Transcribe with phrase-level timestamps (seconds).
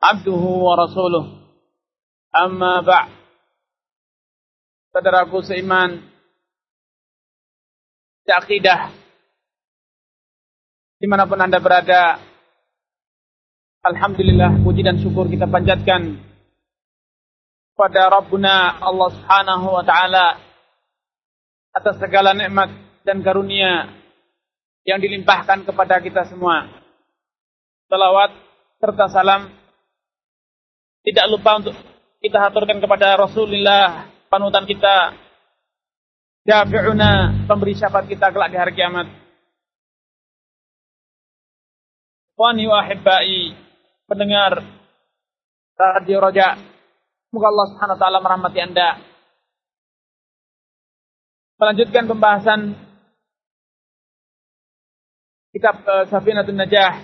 [0.00, 1.24] abduhu wa rasuluh.
[2.34, 3.06] Amma ba'
[4.94, 6.06] Saudaraku seiman,
[8.30, 8.94] akidah
[11.02, 12.22] di mana pun anda berada
[13.84, 16.16] Alhamdulillah puji dan syukur kita panjatkan
[17.76, 20.40] pada Rabbuna Allah subhanahu wa ta'ala
[21.74, 22.72] atas segala nikmat
[23.04, 23.92] dan karunia
[24.88, 26.70] yang dilimpahkan kepada kita semua.
[27.90, 28.32] Salawat
[28.80, 29.52] serta salam
[31.04, 31.76] tidak lupa untuk
[32.24, 35.12] kita haturkan kepada Rasulullah panutan kita.
[36.44, 39.08] Syafi'una pemberi syafaat kita kelak di hari kiamat.
[42.36, 43.54] Wani wa ahibbai
[44.04, 44.60] pendengar
[45.78, 46.58] Radio Roja
[47.34, 48.94] Semoga Allah Subhanahu wa taala merahmati Anda.
[51.58, 52.78] Melanjutkan pembahasan
[55.50, 57.02] kitab uh, Safinatun Najah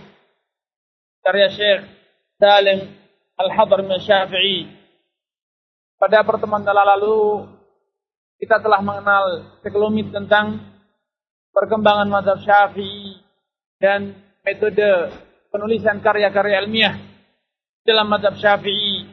[1.27, 1.83] karya Syekh
[2.39, 3.00] Salim
[3.41, 4.69] Al-Hadr Syafi'i.
[5.97, 7.49] Pada pertemuan telah lalu
[8.41, 10.61] kita telah mengenal sekelumit tentang
[11.53, 13.21] perkembangan mazhab Syafi'i
[13.81, 15.13] dan metode
[15.49, 16.97] penulisan karya-karya ilmiah
[17.85, 19.09] dalam mazhab Syafi'i.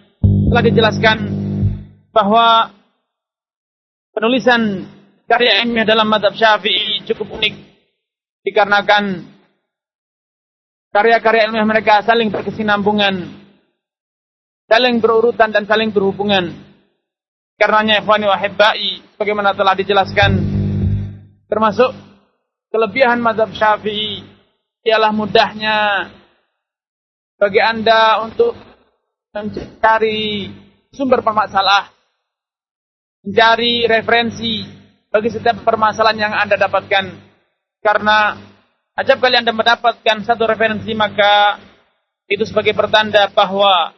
[0.47, 1.17] Telah dijelaskan
[2.11, 2.71] bahwa
[4.15, 4.87] penulisan
[5.27, 7.55] karya ilmiah dalam mazhab Syafi'i cukup unik
[8.47, 9.27] dikarenakan
[10.95, 13.46] karya-karya ilmiah mereka saling berkesinambungan
[14.67, 16.51] saling berurutan dan saling berhubungan.
[17.57, 20.31] Karenanya ikhwani wahibbai bagaimana telah dijelaskan
[21.49, 21.89] termasuk
[22.69, 24.21] kelebihan mazhab Syafi'i
[24.85, 26.07] ialah mudahnya
[27.41, 28.53] bagi Anda untuk
[29.33, 30.53] mencari
[30.93, 31.89] sumber permasalahan,
[33.25, 34.65] mencari referensi
[35.09, 37.05] bagi setiap permasalahan yang Anda dapatkan.
[37.81, 38.37] Karena
[39.01, 41.57] ajab kali Anda mendapatkan satu referensi maka
[42.29, 43.96] itu sebagai pertanda bahwa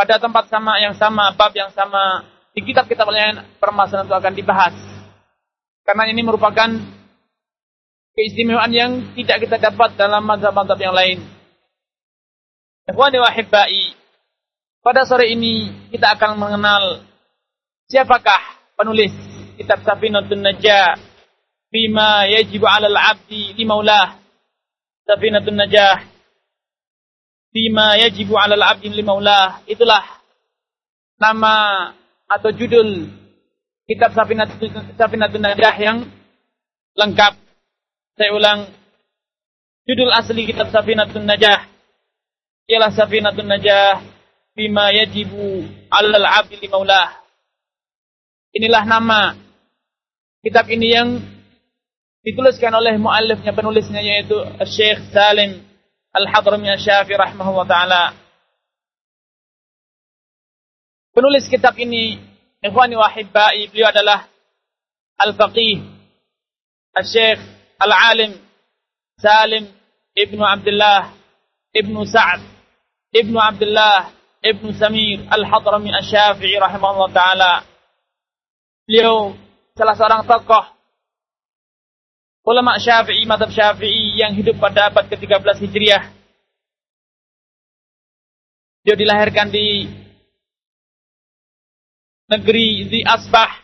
[0.00, 2.24] pada tempat sama yang sama, bab yang sama,
[2.56, 4.72] di kitab-kitab lain permasalahan itu akan dibahas.
[5.84, 6.72] Karena ini merupakan
[8.16, 11.20] keistimewaan yang tidak kita dapat dalam mazhab-mazhab yang lain.
[14.80, 17.04] Pada sore ini kita akan mengenal
[17.84, 18.40] siapakah
[18.80, 19.12] penulis
[19.60, 20.96] kitab Safinatun Najah
[21.68, 24.16] bima yajibu 'alal 'abdi li maulah.
[25.04, 26.19] Safinatun Najah
[27.50, 29.62] bima yajibu 'alal 'abdi li maulah.
[29.66, 30.02] Itulah
[31.18, 31.54] nama
[32.30, 33.10] atau judul
[33.90, 35.98] kitab Safinatun Safinatun Najah yang
[36.94, 37.34] lengkap.
[38.18, 38.70] Saya ulang
[39.86, 41.66] judul asli kitab Safinatun Najah
[42.70, 44.02] ialah Safinatun Najah
[44.54, 47.18] bima yajibu 'alal 'abdi li maulah.
[48.50, 49.38] Inilah nama
[50.42, 51.08] kitab ini yang
[52.20, 54.36] dituliskan oleh muallifnya penulisnya yaitu
[54.66, 55.69] Syekh Salim
[56.10, 58.02] Al-Hadrami Syafi rahimahullah taala.
[61.14, 62.18] Penulis kitab ini
[62.62, 64.26] ikhwani wa hibbai beliau adalah
[65.18, 65.82] Al-Faqih
[66.94, 67.38] Al-Syekh
[67.78, 68.38] Al-Alim
[69.18, 69.70] Salim
[70.14, 71.14] Ibnu Abdullah
[71.74, 72.42] Ibnu Sa'ad
[73.10, 74.10] Ibnu Abdullah
[74.42, 77.52] Ibnu Samir Al-Hadrami Syafi'i rahimahullah taala.
[78.88, 79.36] Beliau
[79.78, 80.79] salah seorang tokoh
[82.44, 86.04] ulama Syafi'i, madhab Syafi'i yang hidup pada abad ke-13 Hijriah.
[88.80, 89.88] Dia dilahirkan di
[92.30, 93.60] negeri di Asbah.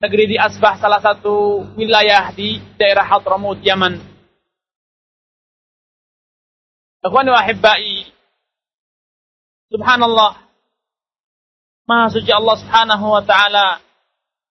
[0.00, 4.00] Negeri di Asbah salah satu wilayah di daerah Hadramut, Yaman.
[7.04, 8.08] Akhwani wa ahibbai.
[9.68, 10.40] Subhanallah.
[11.84, 13.84] Maha suci Allah Subhanahu wa taala.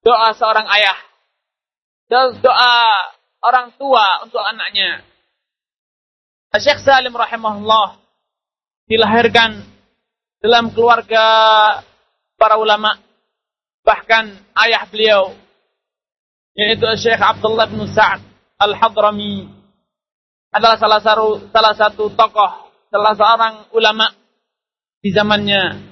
[0.05, 1.12] Doa seorang ayah
[2.11, 2.75] doa
[3.43, 5.03] orang tua untuk anaknya.
[6.53, 7.97] Syekh Salim rahimahullah
[8.85, 9.63] dilahirkan
[10.43, 11.25] dalam keluarga
[12.37, 12.99] para ulama
[13.81, 15.33] bahkan ayah beliau
[16.53, 18.21] yaitu Syekh Abdullah bin Sa'ad
[18.61, 19.49] Al-Hadrami
[20.53, 22.51] adalah salah satu salah satu tokoh
[22.93, 24.13] salah seorang ulama
[25.01, 25.89] di zamannya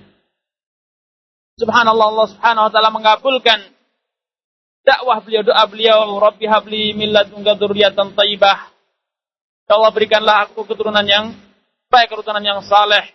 [1.58, 3.60] Subhanallah Allah Subhanahu wa taala mengabulkan
[4.86, 8.60] dakwah beliau, doa beliau, Rabbi habli min ladunka dzurriatan thayyibah.
[9.70, 11.32] Ya Allah berikanlah aku keturunan yang
[11.88, 13.08] baik, keturunan yang saleh.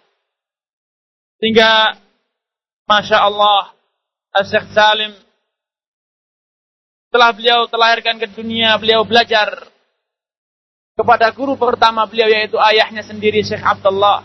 [1.36, 2.00] Sehingga
[2.88, 3.76] Masya Allah
[4.46, 5.12] Syekh Salim
[7.08, 9.48] setelah beliau terlahirkan ke dunia, beliau belajar
[10.96, 14.24] kepada guru pertama beliau yaitu ayahnya sendiri Syekh Abdullah.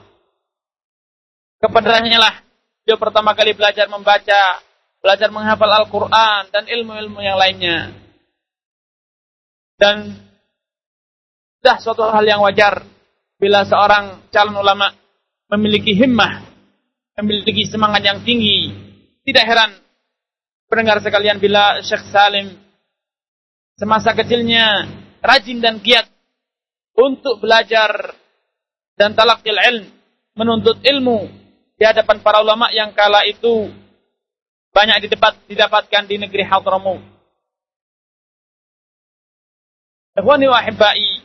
[1.59, 2.35] Kepadanya lah
[2.83, 4.59] beliau pertama kali belajar membaca,
[5.01, 7.89] belajar menghafal Al-Quran dan ilmu-ilmu yang lainnya.
[9.81, 10.13] Dan
[11.57, 12.85] sudah suatu hal yang wajar
[13.41, 14.93] bila seorang calon ulama
[15.49, 16.45] memiliki himmah,
[17.17, 18.69] memiliki semangat yang tinggi.
[19.25, 19.73] Tidak heran
[20.69, 22.53] pendengar sekalian bila Syekh Salim
[23.77, 24.85] semasa kecilnya
[25.21, 26.05] rajin dan giat
[26.93, 28.13] untuk belajar
[28.97, 29.89] dan talakil ilm,
[30.37, 31.25] menuntut ilmu
[31.77, 33.73] di hadapan para ulama yang kala itu
[34.71, 37.03] banyak didapat, didapatkan di negeri Hadramaut.
[40.15, 41.23] Ikhwani wa ahibbai,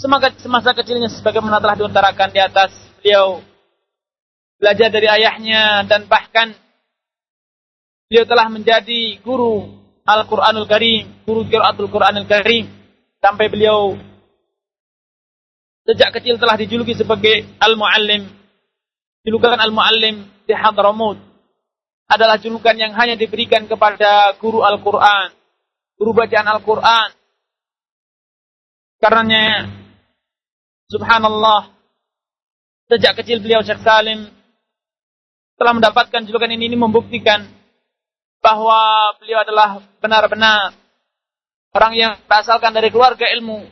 [0.00, 3.44] semasa, semasa kecilnya sebagaimana telah diutarakan di atas beliau
[4.56, 6.56] belajar dari ayahnya dan bahkan
[8.08, 9.68] beliau telah menjadi guru
[10.06, 12.70] Al-Quranul Karim, guru Qiraatul Quranul Karim
[13.20, 13.98] sampai beliau
[15.82, 18.24] sejak kecil telah dijuluki sebagai Al-Muallim.
[19.26, 21.25] Julukan Al-Muallim di Hadramaut
[22.06, 25.34] adalah julukan yang hanya diberikan kepada guru Al-Quran,
[25.98, 27.08] guru bacaan Al-Quran.
[29.02, 29.68] Karenanya,
[30.86, 31.74] subhanallah,
[32.86, 34.30] sejak kecil beliau Syekh Salim
[35.58, 37.42] telah mendapatkan julukan ini, ini membuktikan
[38.38, 40.72] bahwa beliau adalah benar-benar
[41.74, 43.66] orang yang berasalkan dari keluarga ilmu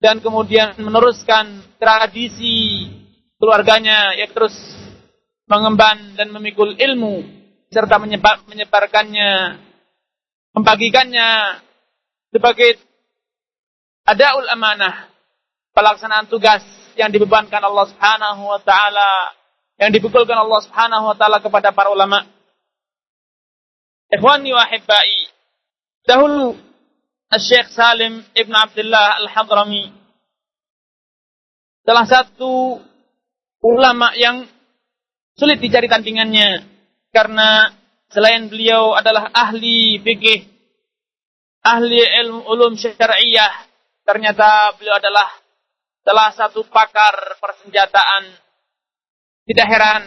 [0.00, 2.88] dan kemudian meneruskan tradisi
[3.36, 4.56] keluarganya yang terus
[5.44, 7.39] mengemban dan memikul ilmu
[7.70, 9.62] serta menyebar, menyebarkannya
[10.50, 11.62] membagikannya
[12.34, 12.82] sebagai
[14.02, 15.06] adaul amanah
[15.70, 16.66] pelaksanaan tugas
[16.98, 19.30] yang dibebankan Allah Subhanahu wa taala
[19.78, 22.26] yang dipukulkan Allah Subhanahu wa taala kepada para ulama.
[24.10, 25.30] Ikhwani wa ahibbai.
[26.02, 26.58] Dahulu
[27.38, 29.94] Syekh Salim Ibn Abdullah Al-Hadrami
[31.86, 32.82] salah satu
[33.62, 34.42] ulama yang
[35.38, 36.79] sulit dicari tandingannya
[37.10, 37.74] karena
[38.10, 40.46] selain beliau adalah ahli fikih,
[41.62, 43.66] ahli ilmu ulum syariah,
[44.02, 45.28] ternyata beliau adalah
[46.02, 48.34] salah satu pakar persenjataan
[49.50, 50.02] tidak heran,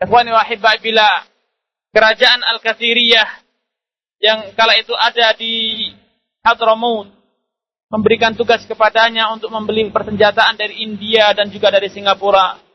[0.00, 0.44] ikhwani wa
[0.80, 1.08] bila
[1.92, 3.28] kerajaan Al-Kathiriyah
[4.18, 5.84] yang kala itu ada di
[6.42, 7.12] Hadramaut
[7.88, 12.67] memberikan tugas kepadanya untuk membeli persenjataan dari India dan juga dari Singapura.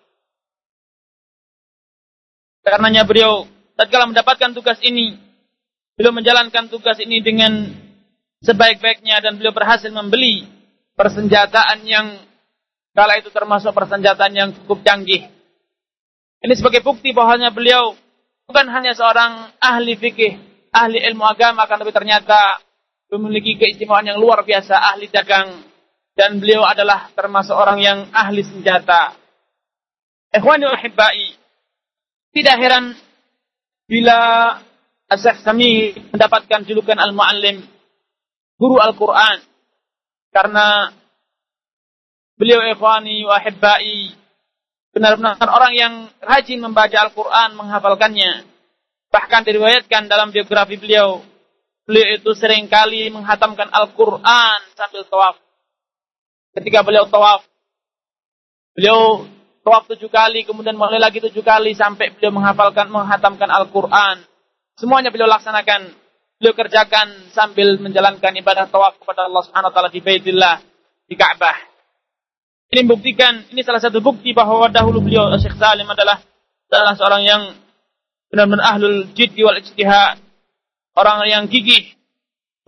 [2.63, 3.44] Karenanya beliau
[3.75, 5.19] tatkala mendapatkan tugas ini,
[6.00, 7.68] beliau menjalankan tugas ini dengan
[8.39, 10.48] sebaik-baiknya dan beliau berhasil membeli
[10.95, 12.24] persenjataan yang
[12.95, 15.27] kala itu termasuk persenjataan yang cukup canggih.
[16.44, 18.00] Ini sebagai bukti bahwasanya beliau
[18.48, 20.39] bukan hanya seorang ahli fikih,
[20.71, 22.63] ahli ilmu agama, akan tapi ternyata
[23.12, 25.63] memiliki keistimewaan yang luar biasa, ahli dagang,
[26.15, 29.15] dan beliau adalah termasuk orang yang ahli senjata.
[30.33, 30.80] Ikhwani wa
[32.33, 32.97] tidak heran
[33.85, 34.19] bila
[35.06, 37.62] Asyik Sami mendapatkan julukan Al-Muallim,
[38.57, 39.45] guru Al-Quran,
[40.33, 40.89] karena
[42.33, 43.38] beliau ikhwani wa
[44.94, 48.50] benar-benar orang yang rajin membaca Al-Quran, menghafalkannya.
[49.13, 51.22] Bahkan diriwayatkan dalam biografi beliau,
[51.86, 55.38] beliau itu sering kali menghatamkan Al-Quran sambil tawaf.
[56.57, 57.46] Ketika beliau tawaf,
[58.74, 59.29] beliau
[59.63, 64.27] tawaf tujuh kali, kemudian mulai lagi tujuh kali sampai beliau menghafalkan, menghatamkan Al-Quran.
[64.75, 65.96] Semuanya beliau laksanakan,
[66.38, 70.60] beliau kerjakan sambil menjalankan ibadah tawaf kepada Allah Subhanahu Wa Taala di Baitillah,
[71.08, 71.58] di Ka'bah.
[72.74, 76.20] Ini membuktikan, ini salah satu bukti bahwa dahulu beliau Syekh Salim adalah
[76.67, 77.41] salah seorang yang
[78.34, 80.20] benar-benar ahlul jiddi wal ijtihad.
[80.93, 81.93] Orang yang gigih,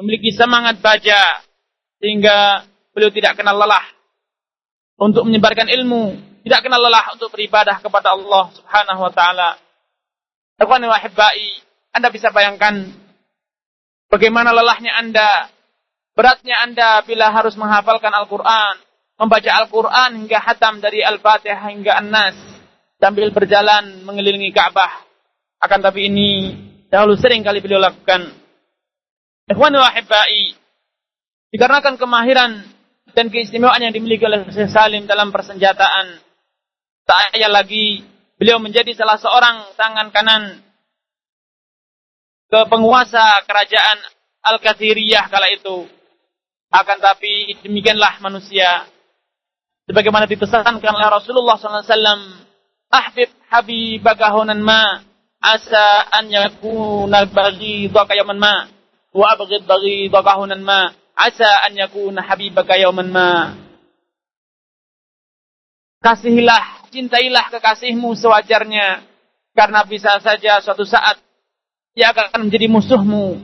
[0.02, 1.46] memiliki semangat baca,
[2.02, 3.86] sehingga beliau tidak kenal lelah
[5.02, 9.58] untuk menyebarkan ilmu, tidak kenal lelah untuk beribadah kepada Allah Subhanahu wa taala.
[10.62, 11.02] Ikhwani wa
[11.90, 12.94] Anda bisa bayangkan
[14.14, 15.50] bagaimana lelahnya Anda,
[16.14, 18.78] beratnya Anda bila harus menghafalkan Al-Qur'an,
[19.18, 22.38] membaca Al-Quran hingga hatam dari Al-Fatihah hingga An-Nas
[23.02, 25.02] sambil berjalan mengelilingi Ka'bah.
[25.58, 26.54] Akan tapi ini
[26.94, 28.22] dahulu sering kali beliau lakukan.
[29.50, 29.90] Ikhwani wa
[31.50, 32.52] dikarenakan kemahiran
[33.16, 36.20] dan keistimewaan yang dimiliki oleh Syekh Salim dalam persenjataan,
[37.06, 38.04] tak ayah lagi.
[38.36, 40.60] Beliau menjadi salah seorang tangan kanan
[42.52, 43.98] ke penguasa kerajaan
[44.46, 45.88] Al-Kathiriyah kala itu.
[46.74, 48.90] Akan tapi demikianlah manusia.
[49.88, 52.44] Sebagaimana dipesankan oleh Rasulullah SAW
[52.92, 53.30] ahbib
[54.04, 55.00] hunan ma
[55.40, 58.66] asa an yakuna baghidaka yawman ma
[59.14, 62.76] wa abghid baghidaka hunan ma asa an yakuna habibaka
[63.08, 63.56] ma.
[66.06, 69.06] Kasihilah, cintailah kekasihmu sewajarnya
[69.56, 71.22] karena bisa saja suatu saat
[71.96, 73.40] ia akan menjadi musuhmu.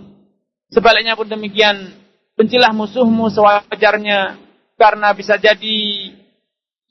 [0.72, 1.96] Sebaliknya pun demikian,
[2.36, 4.40] bencilah musuhmu sewajarnya
[4.76, 5.80] karena bisa jadi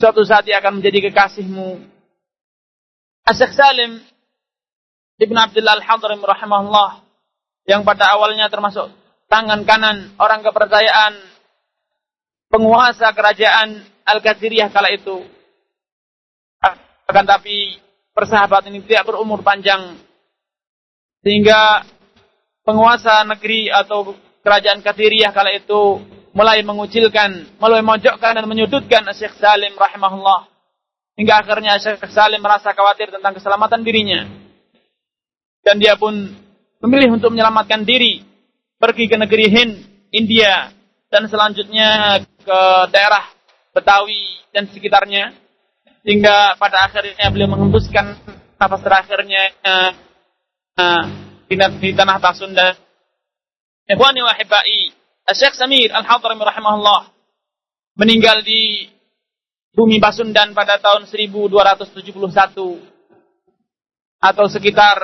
[0.01, 1.85] suatu saat ia akan menjadi kekasihmu.
[3.29, 4.01] Asyik Salim
[5.21, 7.05] Ibn Abdullah Al-Hadrim rahimahullah
[7.69, 8.89] yang pada awalnya termasuk
[9.29, 11.21] tangan kanan orang kepercayaan
[12.49, 15.23] penguasa kerajaan Al-Qadiriyah kala itu.
[17.11, 17.75] Akan tapi
[18.15, 19.99] persahabatan ini tidak berumur panjang.
[21.27, 21.83] Sehingga
[22.63, 24.15] penguasa negeri atau
[24.47, 25.99] kerajaan Qadiriyah kala itu
[26.31, 30.47] mulai mengucilkan, mulai memojokkan dan menyudutkan Syekh Salim rahimahullah.
[31.19, 34.31] Hingga akhirnya Syekh Salim merasa khawatir tentang keselamatan dirinya.
[35.67, 36.15] Dan dia pun
[36.79, 38.23] memilih untuk menyelamatkan diri.
[38.79, 39.75] Pergi ke negeri Hind,
[40.15, 40.71] India.
[41.11, 42.61] Dan selanjutnya ke
[42.95, 43.27] daerah
[43.75, 45.50] Betawi dan sekitarnya.
[46.01, 48.17] Hingga pada akhirnya beliau menghembuskan
[48.57, 49.93] nafas terakhirnya uh,
[50.81, 51.05] uh,
[51.49, 52.77] di, tanah Tasunda.
[53.85, 54.95] Ikhwani wa hibai,
[55.35, 57.11] Syekh Samir Al-Hadrami rahimahullah
[57.99, 58.87] meninggal di
[59.75, 61.91] bumi Pasundan pada tahun 1271
[64.21, 64.97] atau sekitar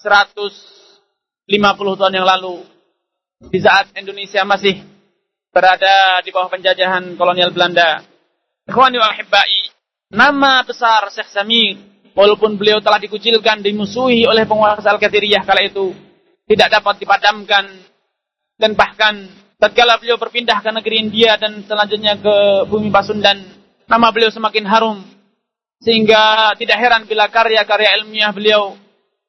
[0.00, 2.64] 150 tahun yang lalu
[3.48, 4.82] di saat Indonesia masih
[5.54, 8.02] berada di bawah penjajahan kolonial Belanda.
[8.68, 9.67] Ikhwani wa ahibbai,
[10.08, 11.76] nama besar Syekh Samir
[12.16, 15.94] walaupun beliau telah dikucilkan, dimusuhi oleh penguasa Al-Qadiriyah kala itu,
[16.48, 17.64] tidak dapat dipadamkan
[18.58, 23.38] dan bahkan tatkala beliau berpindah ke negeri India dan selanjutnya ke bumi Pasundan
[23.86, 24.98] nama beliau semakin harum
[25.78, 28.74] sehingga tidak heran bila karya-karya ilmiah beliau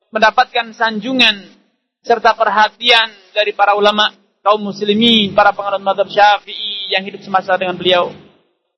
[0.09, 1.53] mendapatkan sanjungan
[2.01, 4.09] serta perhatian dari para ulama
[4.41, 8.09] kaum muslimin, para penganut madhab syafi'i yang hidup semasa dengan beliau.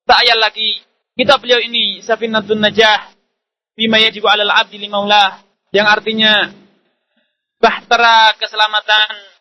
[0.03, 0.83] Tak ayat lagi,
[1.15, 3.13] kitab beliau ini, Safinatun Najah,
[3.75, 6.51] bima yajibu alal abdi limaulah, yang artinya
[7.61, 9.31] bahtera keselamatan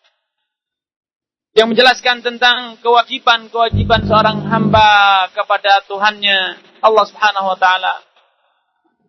[1.50, 7.94] yang menjelaskan tentang kewajiban-kewajiban seorang hamba kepada Tuhannya Allah Subhanahu wa taala.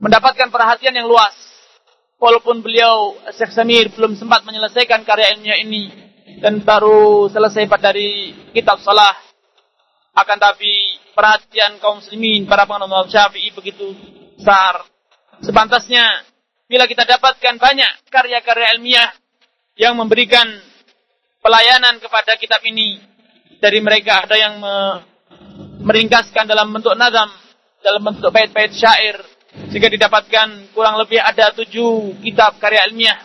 [0.01, 1.37] Mendapatkan perhatian yang luas.
[2.21, 5.89] Walaupun beliau Syekh Samir belum sempat menyelesaikan karya ilmiah ini
[6.37, 9.09] dan baru selesai pada dari kitab salah
[10.13, 10.90] akan tapi
[11.21, 13.93] perhatian kaum muslimin para penganut Syafi'i begitu
[14.41, 14.89] besar.
[15.45, 16.25] Sepantasnya
[16.65, 19.13] bila kita dapatkan banyak karya-karya ilmiah
[19.77, 20.49] yang memberikan
[21.45, 22.97] pelayanan kepada kitab ini.
[23.61, 25.05] Dari mereka ada yang me
[25.85, 27.29] meringkaskan dalam bentuk nazam,
[27.85, 29.21] dalam bentuk bait-bait syair,
[29.69, 33.17] sehingga didapatkan kurang lebih ada tujuh kitab karya ilmiah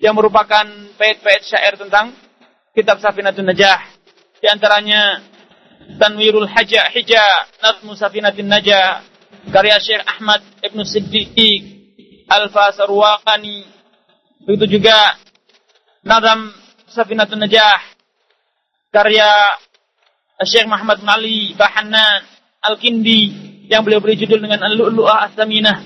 [0.00, 0.64] yang merupakan
[0.96, 2.16] bait-bait syair tentang
[2.72, 3.80] kitab Safinatun Najah.
[4.40, 5.20] Di antaranya
[5.98, 7.24] Tanwirul Haja Hija
[7.64, 9.02] Nazmu Safinatin Najah
[9.48, 11.62] karya Syekh Ahmad Ibn Siddiq
[12.28, 13.64] Alfa Sarwaqani
[14.44, 15.16] begitu juga
[16.04, 16.52] Nazam
[16.90, 17.80] Safinatun Najah
[18.92, 19.28] karya
[20.44, 22.24] Syekh Muhammad bin Ali Bahanan
[22.60, 23.20] Al-Kindi
[23.68, 25.76] yang beliau beri judul dengan Al-Lu'lu'ah As-Saminah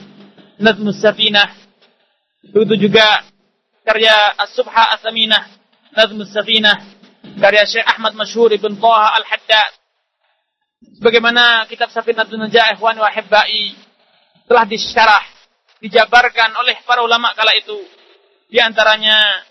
[0.59, 1.51] Nazmus Safinah
[2.51, 3.23] begitu juga
[3.87, 5.43] karya As-Subha As-Saminah
[5.95, 6.79] Nazmus Safinah
[7.39, 9.84] karya Syekh Ahmad Masyhur Ibn Taha Al-Haddad
[10.99, 13.75] sebagaimana kitab Safinatun Najah Ikhwan wa Hibbai
[14.47, 15.25] telah disyarah
[15.85, 17.77] dijabarkan oleh para ulama kala itu.
[18.49, 19.45] Di antaranya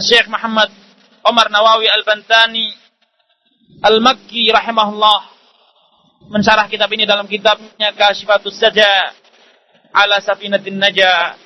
[0.00, 0.70] Syekh Muhammad
[1.24, 2.72] Omar Nawawi Al-Bantani
[3.84, 5.20] Al-Makki rahimahullah
[6.28, 9.12] mensyarah kitab ini dalam kitabnya Kashifatus Saja
[9.92, 11.36] ala Safinatin Naja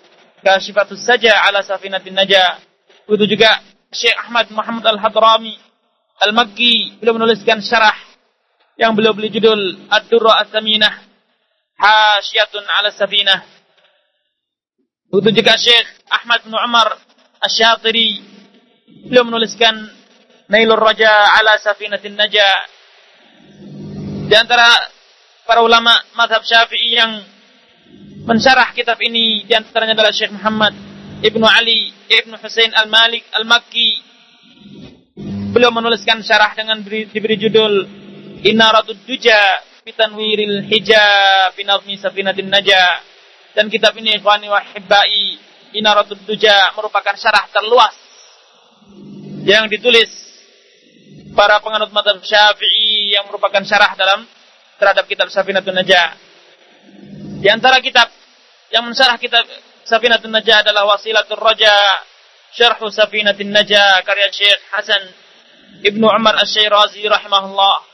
[0.42, 2.60] Kashifatus Saja ala Safinatin Naja
[3.06, 3.62] itu juga
[3.94, 5.54] Syekh Ahmad Muhammad Al-Hadrami
[6.22, 8.11] Al-Makki beliau menuliskan syarah
[8.76, 10.94] yang beliau beli judul Ad-Durra As-Saminah.
[11.76, 13.40] Hasyiatun ala Safinah.
[15.12, 16.96] Juga Syekh Ahmad bin Umar
[17.42, 18.22] Asyatiri
[19.10, 19.76] beliau menuliskan
[20.48, 22.48] Nailur Raja ala Safinatin Naja
[24.30, 24.68] di antara
[25.44, 27.20] para ulama madhab syafi'i yang
[28.24, 30.72] mensyarah kitab ini di antaranya adalah Syekh Muhammad
[31.20, 33.90] Ibnu Ali Ibnu Husain Al-Malik Al-Makki.
[35.52, 38.01] Beliau menuliskan syarah dengan beri, diberi judul
[38.42, 43.02] Inaratud Duja Fitanwiril Hijab Binazmi Safinatin Naja
[43.52, 45.38] dan kitab ini ikhwani wa hibbai
[45.78, 47.94] Inaratul Duja merupakan syarah terluas
[49.42, 50.10] yang ditulis
[51.32, 54.28] para penganut madhab syafi'i yang merupakan syarah dalam
[54.76, 56.08] terhadap kitab Safinatun Najah.
[57.42, 58.10] Di antara kitab
[58.70, 59.46] yang mensyarah kitab
[59.82, 61.74] Safinatul Najah adalah Wasilatul Raja
[62.54, 65.02] Syarh Safinatul Najah karya Syekh Hasan
[65.82, 67.91] Ibnu Umar Asy-Syairazi rahimahullah.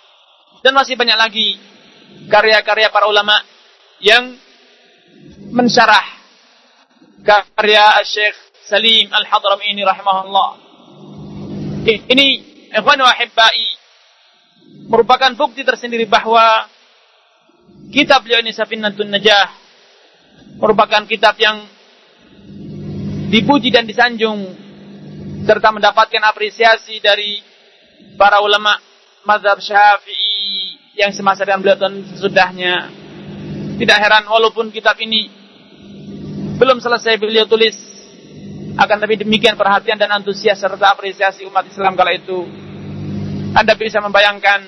[0.62, 1.48] Dan masih banyak lagi
[2.26, 3.34] karya-karya para ulama
[4.02, 4.34] yang
[5.54, 6.04] mensyarah
[7.22, 8.36] karya Syekh
[8.66, 10.50] Salim Al-Hadrami ini rahimahullah.
[11.88, 12.26] Ini
[12.74, 13.64] ikhwan wa ahibbai
[14.92, 16.68] merupakan bukti tersendiri bahwa
[17.88, 19.48] kitab beliau ini Safinatun Najah
[20.60, 21.64] merupakan kitab yang
[23.32, 24.52] dipuji dan disanjung
[25.48, 27.40] serta mendapatkan apresiasi dari
[28.20, 28.76] para ulama
[29.24, 30.27] mazhab Syafi'i
[30.98, 32.74] yang semasa dengan beliau dan sesudahnya.
[33.78, 35.30] Tidak heran walaupun kitab ini
[36.58, 37.78] belum selesai beliau tulis
[38.74, 42.42] akan tapi demikian perhatian dan antusias serta apresiasi umat Islam kala itu.
[43.54, 44.66] Anda bisa membayangkan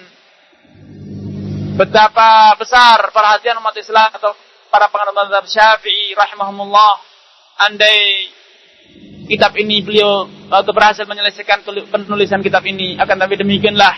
[1.74, 4.30] betapa besar perhatian umat Islam atau
[4.70, 7.10] para penganut mazhab Syafi'i rahimahumullah.
[7.60, 8.30] Andai
[9.26, 13.94] kitab ini beliau atau berhasil menyelesaikan penulisan kitab ini akan tapi demikianlah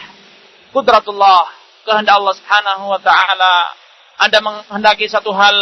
[0.72, 3.54] kudratullah kehendak Allah Subhanahu wa taala.
[4.22, 5.56] Anda menghendaki satu hal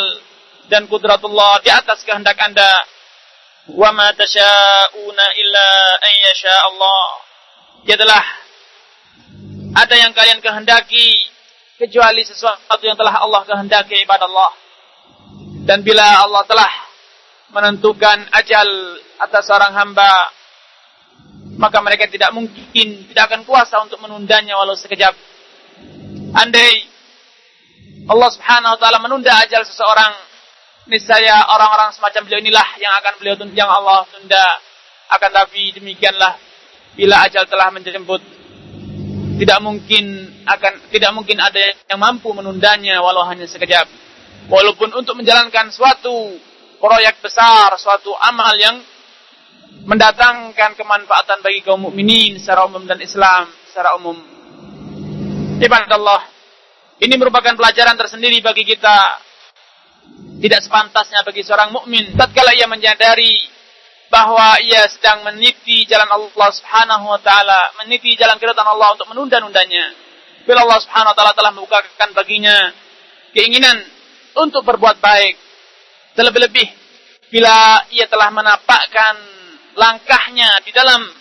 [0.69, 2.71] dan kudratullah di atas kehendak Anda.
[3.71, 7.05] Wa ma tasyauna illa an yasha Allah.
[7.91, 8.25] Adalah
[9.75, 11.27] ada yang kalian kehendaki
[11.81, 14.53] kecuali sesuatu yang telah Allah kehendaki ibadah Allah.
[15.65, 16.73] Dan bila Allah telah
[17.51, 18.69] menentukan ajal
[19.21, 20.33] atas seorang hamba,
[21.61, 25.13] maka mereka tidak mungkin, tidak akan kuasa untuk menundanya walau sekejap.
[26.31, 26.87] Andai
[28.07, 30.15] Allah subhanahu wa ta'ala menunda ajal seseorang,
[30.87, 34.47] niscaya orang-orang semacam beliau inilah yang akan beliau yang Allah tunda.
[35.11, 36.39] Akan tapi demikianlah,
[36.95, 38.23] bila ajal telah menjemput,
[39.43, 40.05] tidak mungkin
[40.47, 41.59] akan tidak mungkin ada
[41.91, 43.91] yang mampu menundanya walau hanya sekejap.
[44.47, 46.39] Walaupun untuk menjalankan suatu
[46.79, 48.79] proyek besar, suatu amal yang
[49.83, 54.40] mendatangkan kemanfaatan bagi kaum mukminin secara umum dan Islam secara umum.
[55.61, 56.25] Ibadah Allah,
[57.05, 59.29] ini merupakan pelajaran tersendiri bagi kita.
[60.41, 63.45] Tidak sepantasnya bagi seorang mukmin tatkala ia menyadari
[64.09, 69.93] bahwa ia sedang meniti jalan Allah Subhanahu wa taala, meniti jalan keridhaan Allah untuk menunda-nundanya.
[70.49, 72.57] Bila Allah Subhanahu wa taala telah membukakan baginya
[73.37, 73.85] keinginan
[74.41, 75.37] untuk berbuat baik.
[76.17, 76.69] Terlebih-lebih
[77.29, 79.15] bila ia telah menapakkan
[79.77, 81.20] langkahnya di dalam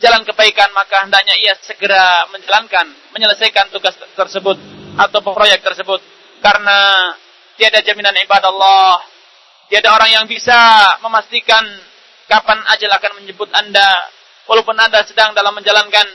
[0.00, 4.56] jalan kebaikan maka hendaknya ia segera menjalankan, menyelesaikan tugas tersebut
[4.96, 6.00] atau proyek tersebut
[6.40, 7.12] karena
[7.60, 9.04] tiada jaminan ibadah Allah.
[9.70, 10.58] Tiada orang yang bisa
[10.98, 11.62] memastikan
[12.26, 13.86] kapan ajal akan menyebut Anda
[14.50, 16.06] walaupun Anda sedang dalam menjalankan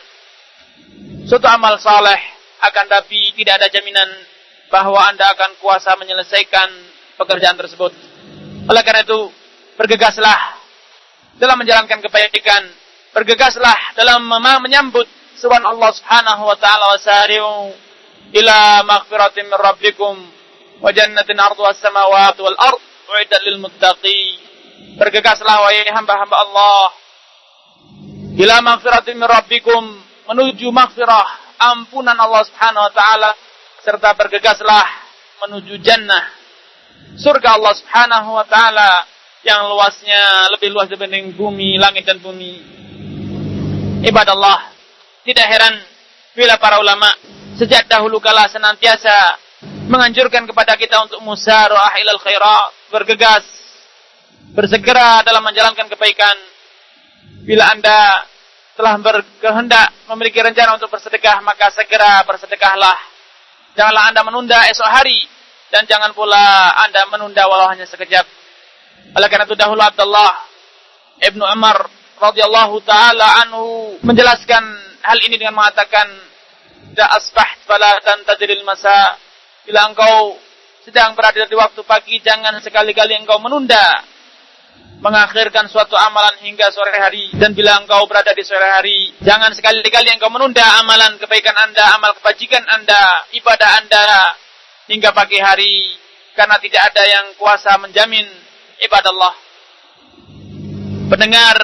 [1.24, 2.20] suatu amal saleh
[2.68, 4.12] akan tapi tidak ada jaminan
[4.68, 6.68] bahwa Anda akan kuasa menyelesaikan
[7.16, 7.96] pekerjaan tersebut.
[8.66, 9.30] Oleh karena itu,
[9.78, 10.60] bergegaslah
[11.38, 12.64] dalam menjalankan kebaikan,
[13.16, 14.28] bergegaslah dalam
[14.60, 15.08] menyambut
[15.40, 17.72] suwan Allah Subhanahu wa taala wa sari'u
[18.36, 20.16] ila maghfiratin min rabbikum
[20.84, 24.44] wa jannatin arduha as-samawati wal ard uiddat lil muttaqin.
[25.00, 26.84] Bergegaslah wahai hamba-hamba Allah
[28.36, 29.84] ila maghfiratin min rabbikum
[30.28, 33.32] menuju maghfirah ampunan Allah Subhanahu wa taala
[33.80, 34.84] serta bergegaslah
[35.48, 36.46] menuju jannah
[37.16, 39.08] surga Allah Subhanahu wa taala
[39.46, 42.76] yang luasnya lebih luas dibanding bumi, langit dan bumi.
[44.06, 44.60] Ibadah Allah,
[45.26, 45.76] tidak heran
[46.38, 47.10] bila para ulama
[47.58, 49.42] sejak dahulu kala senantiasa
[49.90, 53.46] menganjurkan kepada kita untuk musara'ah ilal khairat, bergegas,
[54.54, 56.38] bersegera dalam menjalankan kebaikan.
[57.46, 58.30] Bila Anda
[58.78, 63.16] telah berkehendak memiliki rencana untuk bersedekah, maka segera bersedekahlah
[63.76, 65.28] Janganlah Anda menunda esok hari
[65.68, 68.24] dan jangan pula Anda menunda walau hanya sekejap.
[69.20, 70.32] Oleh karena itu dahulu Abdullah
[71.20, 74.64] Ibnu Umar radhiyallahu taala anhu menjelaskan
[75.04, 76.08] hal ini dengan mengatakan
[76.96, 79.20] "Da asbaht fala tantadril masa."
[79.66, 80.38] Bila engkau
[80.86, 84.06] sedang berada di waktu pagi, jangan sekali-kali engkau menunda
[85.02, 87.34] mengakhirkan suatu amalan hingga sore hari.
[87.36, 92.14] Dan bila engkau berada di sore hari jangan sekali-kali engkau menunda amalan kebaikan anda amal
[92.22, 94.06] kebajikan anda ibadah anda
[94.88, 95.98] hingga pagi hari.
[96.36, 98.28] Karena tidak ada yang kuasa menjamin
[98.84, 99.46] ibadah Allah
[101.06, 101.58] pendengar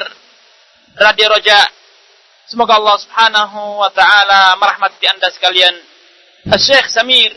[0.97, 1.59] radio roja
[2.47, 5.75] semoga Allah subhanahu wa ta'ala merahmati anda sekalian
[6.59, 7.31] Syekh Samir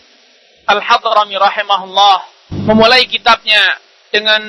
[0.67, 2.19] Al-Hadrami rahimahullah
[2.67, 3.79] memulai kitabnya
[4.11, 4.43] dengan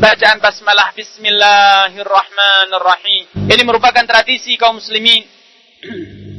[0.00, 3.26] bacaan basmalah bismillahirrahmanirrahim.
[3.50, 5.26] Ini merupakan tradisi kaum muslimin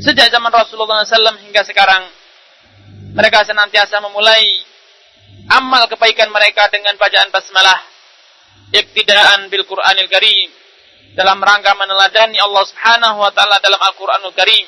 [0.02, 2.08] sejak zaman Rasulullah SAW hingga sekarang.
[3.14, 4.64] Mereka senantiasa memulai
[5.52, 7.86] amal kebaikan mereka dengan bacaan basmalah.
[8.70, 10.59] iktidaan bil Qur'anil Karim
[11.18, 14.68] dalam rangka meneladani Allah Subhanahu wa taala dalam Al-Qur'anul Karim.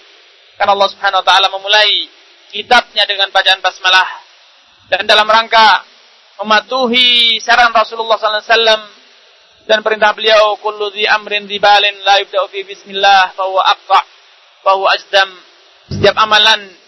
[0.58, 2.10] Karena Allah Subhanahu wa taala memulai
[2.50, 4.10] kitabnya dengan bacaan basmalah.
[4.90, 5.86] Dan dalam rangka
[6.42, 8.82] mematuhi saran Rasulullah sallallahu alaihi wasallam
[9.70, 14.00] dan perintah beliau kullu dhi amrin dibalin la yubda'u fi bismillah fa huwa aqta
[14.66, 15.30] fa huwa ajdam.
[15.92, 16.82] Setiap amalan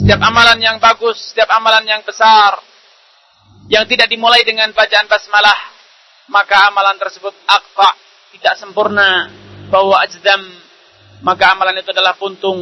[0.00, 2.58] setiap amalan yang bagus setiap amalan yang besar
[3.70, 5.58] yang tidak dimulai dengan bacaan basmalah
[6.30, 7.90] maka amalan tersebut aqta
[8.34, 9.28] tidak sempurna
[9.70, 10.42] bahwa ajdam
[11.20, 12.58] maka amalan itu adalah puntung.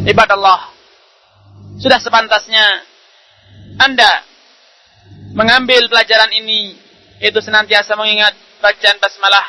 [0.00, 0.60] Ibadah Allah.
[1.76, 2.64] Sudah sepantasnya
[3.76, 4.24] Anda
[5.36, 6.76] mengambil pelajaran ini
[7.20, 8.32] itu senantiasa mengingat
[8.64, 9.46] bacaan basmalah.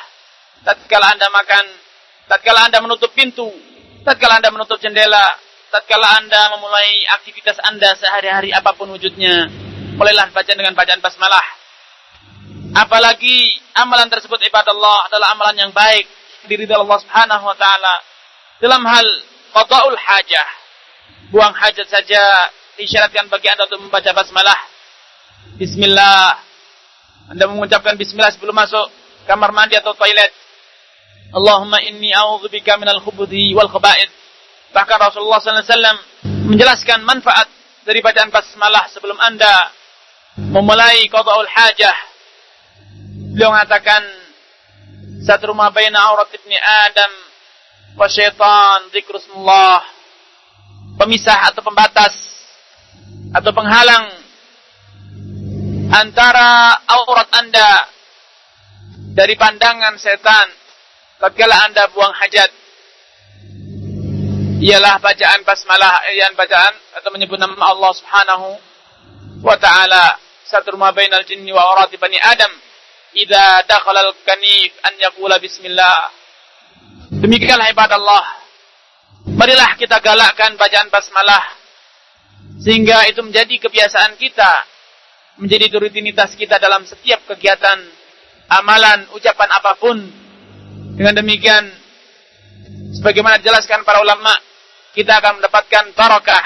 [0.62, 1.66] Tatkala Anda makan
[2.30, 3.50] tatkala Anda menutup pintu
[4.08, 5.36] tatkala Anda menutup jendela
[5.74, 9.50] tatkala Anda memulai aktivitas Anda sehari-hari apa pun wujudnya
[9.98, 11.61] mulailah baca dengan bacaan basmalah
[12.72, 16.08] Apalagi amalan tersebut ibadah Allah adalah amalan yang baik
[16.48, 17.96] diri Allah Subhanahu wa taala.
[18.64, 19.08] Dalam hal
[19.52, 20.48] qada'ul hajah,
[21.36, 22.48] buang hajat saja
[22.80, 24.60] disyaratkan bagi Anda untuk membaca basmalah.
[25.60, 26.40] Bismillah.
[27.32, 28.88] Anda mengucapkan bismillah sebelum masuk
[29.28, 30.32] kamar mandi atau toilet.
[31.36, 34.12] Allahumma inni a'udzubika minal khubuthi wal khaba'ith.
[34.72, 35.98] Bahkan Rasulullah wasallam
[36.48, 37.52] menjelaskan manfaat
[37.84, 39.76] dari bacaan basmalah sebelum Anda
[40.40, 42.11] memulai qada'ul hajah
[43.32, 44.04] Beliau mengatakan
[45.24, 47.12] satu rumah baina aurat ibni Adam
[47.96, 49.80] wa syaitan zikrusmullah
[51.00, 52.12] pemisah atau pembatas
[53.32, 54.12] atau penghalang
[55.96, 57.72] antara aurat Anda
[59.16, 60.48] dari pandangan setan
[61.24, 62.52] tatkala Anda buang hajat.
[64.60, 68.48] Ialah bacaan basmalah yang bacaan atau menyebut nama Allah Subhanahu
[69.40, 72.71] wa taala satu rumah bainal jinni wa aurat bani Adam
[73.16, 76.12] idza dakhala al-kanif an yaqula bismillah.
[77.22, 78.26] Demikianlah ibadah Allah.
[79.36, 81.62] Marilah kita galakkan bacaan basmalah
[82.62, 84.52] sehingga itu menjadi kebiasaan kita,
[85.42, 87.78] menjadi rutinitas kita dalam setiap kegiatan,
[88.50, 89.98] amalan, ucapan apa pun.
[90.98, 91.70] Dengan demikian,
[92.98, 94.34] sebagaimana dijelaskan para ulama,
[94.94, 96.46] kita akan mendapatkan barakah,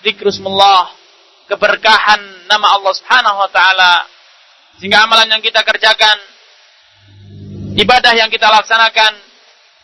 [0.00, 0.96] zikrusmullah,
[1.50, 4.06] keberkahan nama Allah Subhanahu wa taala
[4.80, 6.16] sehingga amalan yang kita kerjakan,
[7.76, 9.12] ibadah yang kita laksanakan,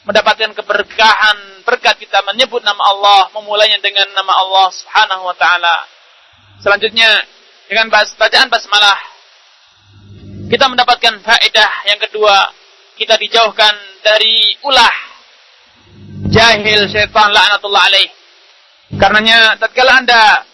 [0.08, 1.36] mendapatkan keberkahan,
[1.68, 5.76] berkat kita menyebut nama Allah, memulainya dengan nama Allah subhanahu wa ta'ala.
[6.64, 7.12] Selanjutnya,
[7.68, 8.98] dengan bacaan basmalah,
[10.48, 12.48] kita mendapatkan faedah yang kedua,
[12.96, 14.96] kita dijauhkan dari ulah
[16.32, 18.08] jahil syaitan la'natullah alaih.
[18.96, 20.46] Karenanya tatkala Anda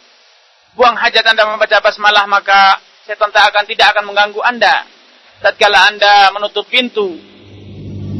[0.74, 4.86] buang hajat Anda membaca basmalah maka setan tak akan tidak akan mengganggu Anda.
[5.42, 7.18] Tatkala Anda menutup pintu,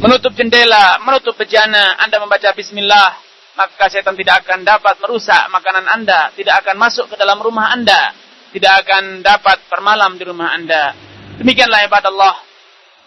[0.03, 3.14] menutup jendela, menutup bejana, Anda membaca bismillah,
[3.55, 8.11] maka setan tidak akan dapat merusak makanan Anda, tidak akan masuk ke dalam rumah Anda,
[8.51, 10.99] tidak akan dapat bermalam di rumah Anda.
[11.38, 12.35] Demikianlah ibadah Allah.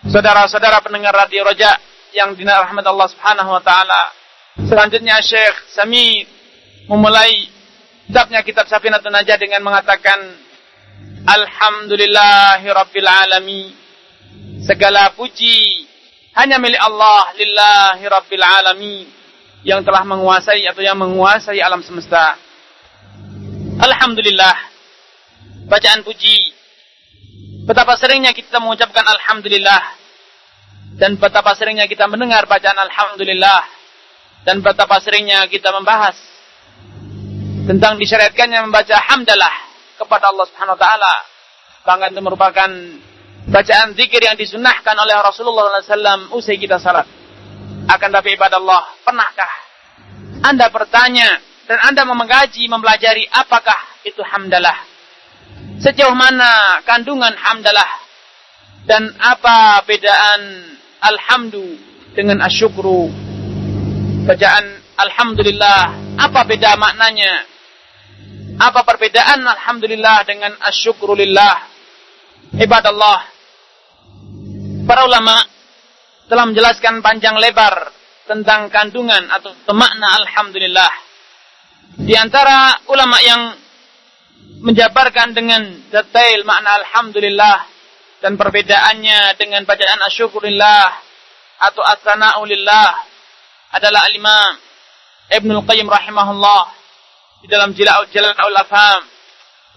[0.08, 1.76] Saudara-saudara pendengar radio Roja
[2.16, 4.16] yang dinarahmat Allah Subhanahu wa taala.
[4.64, 6.24] Selanjutnya Syekh Sami
[6.88, 7.52] memulai
[8.08, 10.45] kitabnya kitab Safinatun Najah dengan mengatakan
[11.26, 12.70] Alhamdulillahi.
[14.62, 15.86] Segala puji
[16.38, 19.08] hanya milik Allah lillahi Rabbil Alamin.
[19.66, 22.38] Yang telah menguasai atau yang menguasai alam semesta.
[23.82, 24.54] Alhamdulillah.
[25.66, 26.54] Bacaan puji.
[27.66, 29.82] Betapa seringnya kita mengucapkan Alhamdulillah.
[31.02, 33.66] Dan betapa seringnya kita mendengar bacaan Alhamdulillah.
[34.46, 36.14] Dan betapa seringnya kita membahas
[37.66, 41.14] tentang disyariatkannya membaca hamdalah kepada Allah Subhanahu wa taala.
[41.86, 42.70] Bahkan itu merupakan
[43.50, 47.06] bacaan zikir yang disunahkan oleh Rasulullah SAW usai kita salat.
[47.86, 49.52] Akan tapi ibadah Allah, pernahkah
[50.42, 51.38] Anda bertanya
[51.70, 54.78] dan Anda mengkaji, mempelajari apakah itu hamdalah?
[55.82, 58.06] Sejauh mana kandungan hamdalah?
[58.86, 60.42] Dan apa bedaan
[61.02, 61.78] alhamdu
[62.14, 63.10] dengan asyukru?
[64.26, 64.66] Bacaan
[64.98, 65.82] alhamdulillah,
[66.22, 67.46] apa beda maknanya?
[68.56, 71.56] Apa perbedaan Alhamdulillah dengan asyukrulillah?
[72.56, 73.22] Ibadah Allah.
[74.88, 75.36] Para ulama
[76.32, 77.92] telah menjelaskan panjang lebar
[78.24, 80.94] tentang kandungan atau makna Alhamdulillah.
[82.00, 83.60] Di antara ulama yang
[84.64, 87.58] menjabarkan dengan detail makna Alhamdulillah
[88.24, 90.88] dan perbedaannya dengan bacaan asyukurillah
[91.60, 92.90] atau as-sana'ulillah
[93.76, 94.54] adalah al-imam
[95.28, 96.85] Ibnu Qayyim rahimahullah
[97.46, 99.06] di dalam Jila'ul Afham.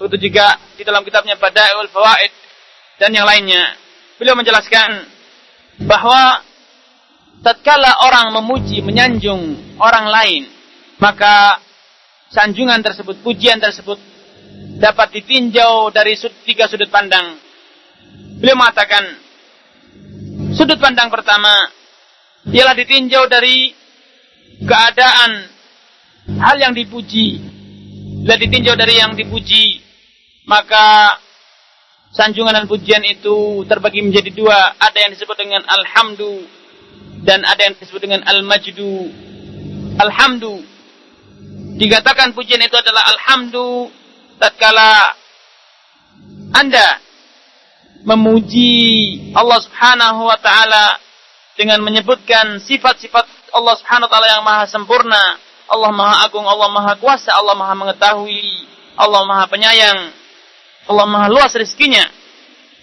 [0.00, 2.32] Begitu juga di dalam kitabnya Bada'iul Fawaid
[2.96, 3.76] dan yang lainnya.
[4.18, 5.06] beliau menjelaskan
[5.86, 6.42] bahwa
[7.44, 10.42] tatkala orang memuji, menyanjung orang lain,
[10.98, 11.62] maka
[12.34, 14.00] sanjungan tersebut, pujian tersebut
[14.82, 17.38] dapat ditinjau dari tiga sudut pandang.
[18.42, 19.06] Beliau mengatakan,
[20.58, 21.70] sudut pandang pertama
[22.50, 23.70] ialah ditinjau dari
[24.66, 25.30] keadaan
[26.36, 27.47] hal yang dipuji.
[28.24, 29.80] Bila ditinjau dari yang dipuji,
[30.48, 31.18] maka
[32.12, 34.74] sanjungan dan pujian itu terbagi menjadi dua.
[34.80, 36.42] Ada yang disebut dengan alhamdu
[37.22, 39.12] dan ada yang disebut dengan al-majdu.
[39.98, 40.62] Alhamdu
[41.78, 43.90] dikatakan pujian itu adalah alhamdu
[44.38, 45.14] tatkala
[46.54, 46.98] Anda
[48.02, 48.74] memuji
[49.34, 50.98] Allah Subhanahu wa taala
[51.58, 55.22] dengan menyebutkan sifat-sifat Allah Subhanahu wa taala yang maha sempurna,
[55.68, 58.64] Allah maha agung, Allah maha kuasa, Allah maha mengetahui,
[58.96, 60.10] Allah maha penyayang,
[60.88, 62.08] Allah maha luas rezekinya.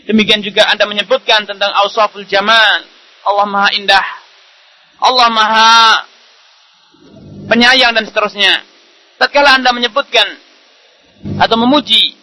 [0.05, 2.85] Demikian juga Anda menyebutkan tentang ausaful jamal,
[3.25, 4.07] Allah maha indah,
[5.01, 5.73] Allah maha
[7.49, 8.61] penyayang dan seterusnya.
[9.17, 10.27] Tatkala Anda menyebutkan
[11.41, 12.13] atau memuji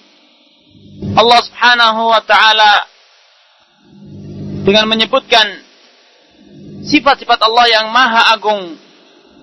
[1.19, 2.87] Allah Subhanahu wa taala
[4.63, 5.47] dengan menyebutkan
[6.87, 8.79] sifat-sifat Allah yang maha agung,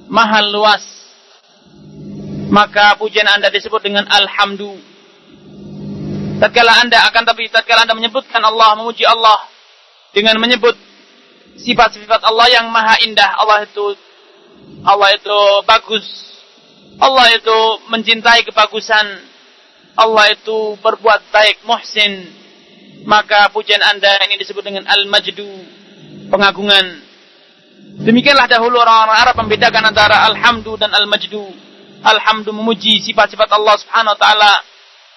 [0.08, 0.99] maha luas,
[2.50, 4.74] maka pujian Anda disebut dengan alhamdu.
[6.42, 9.38] Tatkala Anda akan tapi tatkala Anda menyebutkan Allah, memuji Allah
[10.12, 10.74] dengan menyebut
[11.60, 13.86] sifat-sifat Allah yang maha indah, Allah itu
[14.82, 16.08] Allah itu bagus.
[17.00, 17.58] Allah itu
[17.88, 19.08] mencintai kebagusan.
[20.00, 22.28] Allah itu berbuat baik, muhsin.
[23.04, 25.48] Maka pujian Anda ini disebut dengan al-majdu,
[26.32, 27.08] pengagungan.
[28.00, 31.69] Demikianlah dahulu orang-orang Arab membedakan antara alhamdu dan al-majdu.
[32.00, 34.54] Alhamdu memuji sifat-sifat Allah Subhanahu wa taala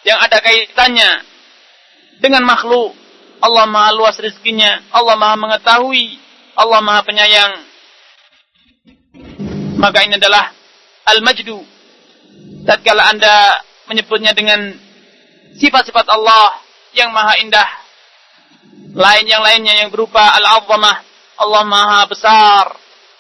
[0.03, 1.11] yang ada kaitannya
[2.18, 2.95] dengan makhluk.
[3.42, 6.18] Allah Maha luas rezekinya, Allah Maha mengetahui,
[6.55, 7.53] Allah Maha penyayang.
[9.83, 10.55] Maka ini adalah
[11.11, 11.59] al-majdu.
[12.62, 13.59] Tatkala Anda
[13.90, 14.79] menyebutnya dengan
[15.59, 16.62] sifat-sifat Allah
[16.95, 17.68] yang maha indah.
[18.92, 21.03] Lain yang lainnya yang berupa al-azamah,
[21.40, 22.64] Allah maha besar,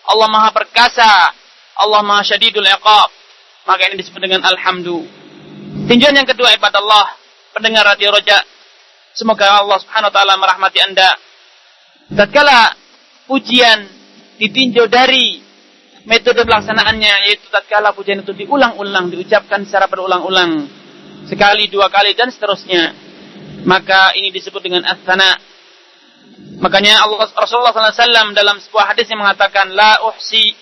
[0.06, 1.32] Allah maha perkasa,
[1.80, 3.10] Allah maha syadidul iqab.
[3.62, 5.06] Maka ini disebut dengan alhamdu.
[5.86, 7.06] Tinjauan yang kedua ibadah Allah,
[7.54, 8.42] pendengar radio roja.
[9.12, 11.10] Semoga Allah subhanahu wa ta'ala merahmati anda.
[12.12, 12.74] Tatkala
[13.30, 13.86] pujian
[14.40, 15.38] ditinjau dari
[16.08, 20.66] metode pelaksanaannya yaitu tatkala pujian itu diulang-ulang, diucapkan secara berulang-ulang,
[21.30, 22.92] sekali, dua kali dan seterusnya.
[23.62, 25.38] Maka ini disebut dengan as-sana,
[26.62, 30.54] Makanya Allah Rasulullah SAW dalam sebuah hadis yang mengatakan la uhsi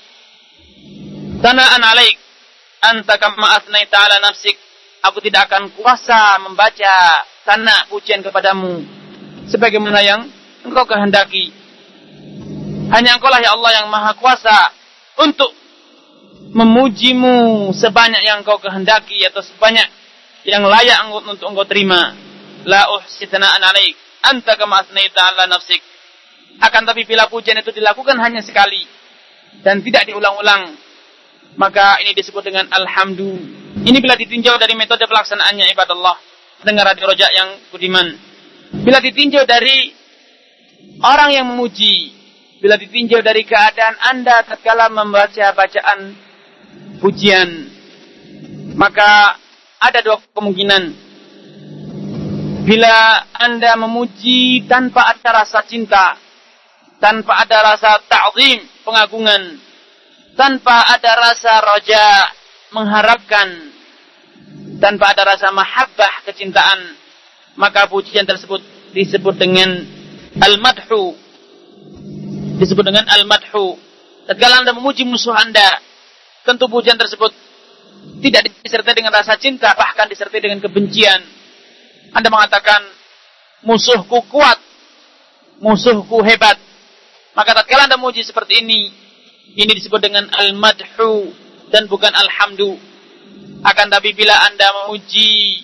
[1.44, 2.16] tanaan alaik
[2.80, 4.56] anta kama asnaita ala nafsik.
[5.00, 8.84] Aku tidak akan kuasa membaca tanah pujian kepadamu.
[9.48, 10.28] Sebagaimana yang
[10.64, 11.52] engkau kehendaki.
[12.92, 14.74] Hanya engkau lah ya Allah yang maha kuasa
[15.24, 15.56] untuk
[16.52, 19.88] memujimu sebanyak yang engkau kehendaki atau sebanyak
[20.44, 22.12] yang layak untuk engkau terima.
[22.68, 23.96] La uhsi tanaan alaik.
[24.20, 25.80] Anta kama asnaita ala nafsik.
[26.60, 28.84] Akan tapi bila pujian itu dilakukan hanya sekali
[29.64, 30.76] dan tidak diulang-ulang,
[31.56, 33.34] maka ini disebut dengan alhamdu.
[33.80, 36.16] Ini bila ditinjau dari metode pelaksanaannya ibadah Allah.
[36.60, 38.06] Dengar radio rojak yang budiman.
[38.84, 39.90] Bila ditinjau dari
[41.00, 42.12] orang yang memuji,
[42.60, 46.12] bila ditinjau dari keadaan Anda tatkala membaca bacaan
[47.00, 47.48] pujian,
[48.76, 49.40] maka
[49.80, 51.08] ada dua kemungkinan.
[52.68, 56.20] Bila Anda memuji tanpa ada rasa cinta,
[57.00, 59.56] tanpa ada rasa ta'zim, pengagungan,
[60.34, 62.04] tanpa ada rasa roja,
[62.74, 63.48] mengharapkan,
[64.78, 66.96] tanpa ada rasa mahabbah, kecintaan,
[67.58, 68.62] maka pujian tersebut
[68.94, 69.70] disebut dengan
[70.38, 71.14] al-madhu.
[72.60, 73.78] Disebut dengan al-madhu.
[74.28, 75.80] Tatkala Anda memuji musuh Anda,
[76.46, 77.32] tentu pujian tersebut
[78.24, 81.20] tidak disertai dengan rasa cinta, bahkan disertai dengan kebencian.
[82.14, 82.80] Anda mengatakan,
[83.66, 84.58] musuhku kuat,
[85.60, 86.56] musuhku hebat,
[87.36, 89.09] maka tatkala Anda memuji seperti ini,
[89.56, 91.32] ini disebut dengan al-madhu
[91.70, 92.78] dan bukan alhamdu.
[93.66, 95.62] Akan tapi bila Anda memuji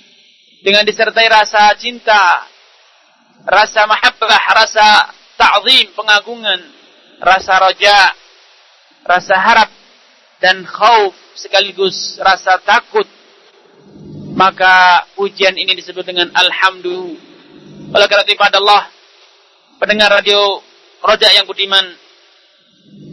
[0.61, 2.45] dengan disertai rasa cinta,
[3.47, 4.87] rasa mahabbah, rasa
[5.39, 6.61] ta'zim, pengagungan,
[7.23, 8.13] rasa roja,
[9.07, 9.71] rasa harap
[10.43, 13.07] dan khauf sekaligus rasa takut,
[14.35, 17.17] maka pujian ini disebut dengan alhamdu.
[17.93, 18.89] Oleh karena itu Allah,
[19.79, 20.61] pendengar radio
[21.05, 22.06] rojak yang budiman.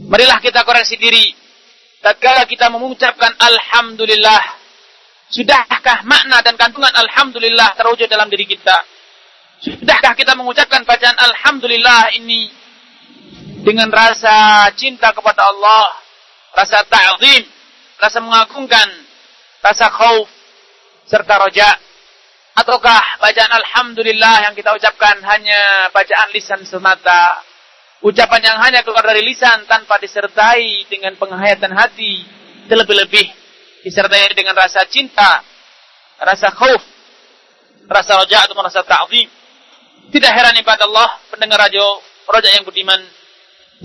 [0.04, 1.32] Marilah kita koreksi diri.
[2.04, 4.44] Tatkala kita mengucapkan Alhamdulillah.
[5.32, 8.76] Sudahkah makna dan kandungan Alhamdulillah terwujud dalam diri kita?
[9.64, 12.52] Sudahkah kita mengucapkan bacaan Alhamdulillah ini
[13.64, 15.88] dengan rasa cinta kepada Allah,
[16.52, 17.48] rasa ta'zim,
[17.96, 18.88] rasa mengagungkan,
[19.64, 20.28] rasa khauf,
[21.08, 21.72] serta roja?
[22.60, 27.53] Ataukah bacaan Alhamdulillah yang kita ucapkan hanya bacaan lisan semata?
[28.04, 32.20] Ucapan yang hanya keluar dari lisan tanpa disertai dengan penghayatan hati.
[32.68, 33.28] Terlebih-lebih
[33.88, 35.40] disertai dengan rasa cinta,
[36.20, 36.84] rasa khauf,
[37.88, 39.28] rasa roja atau rasa ta'zim.
[40.12, 43.00] Tidak heran ibadah Allah, pendengar radio, roja yang budiman.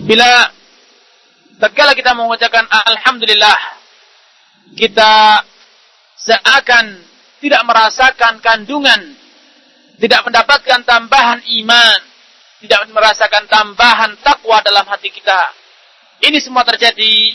[0.03, 0.51] Bila
[1.63, 3.59] tatkala kita mengucapkan Alhamdulillah,
[4.75, 5.47] kita
[6.19, 7.07] seakan
[7.39, 9.15] tidak merasakan kandungan,
[10.03, 12.08] tidak mendapatkan tambahan iman,
[12.59, 15.41] tidak merasakan tambahan takwa dalam hati kita.
[16.19, 17.35] Ini semua terjadi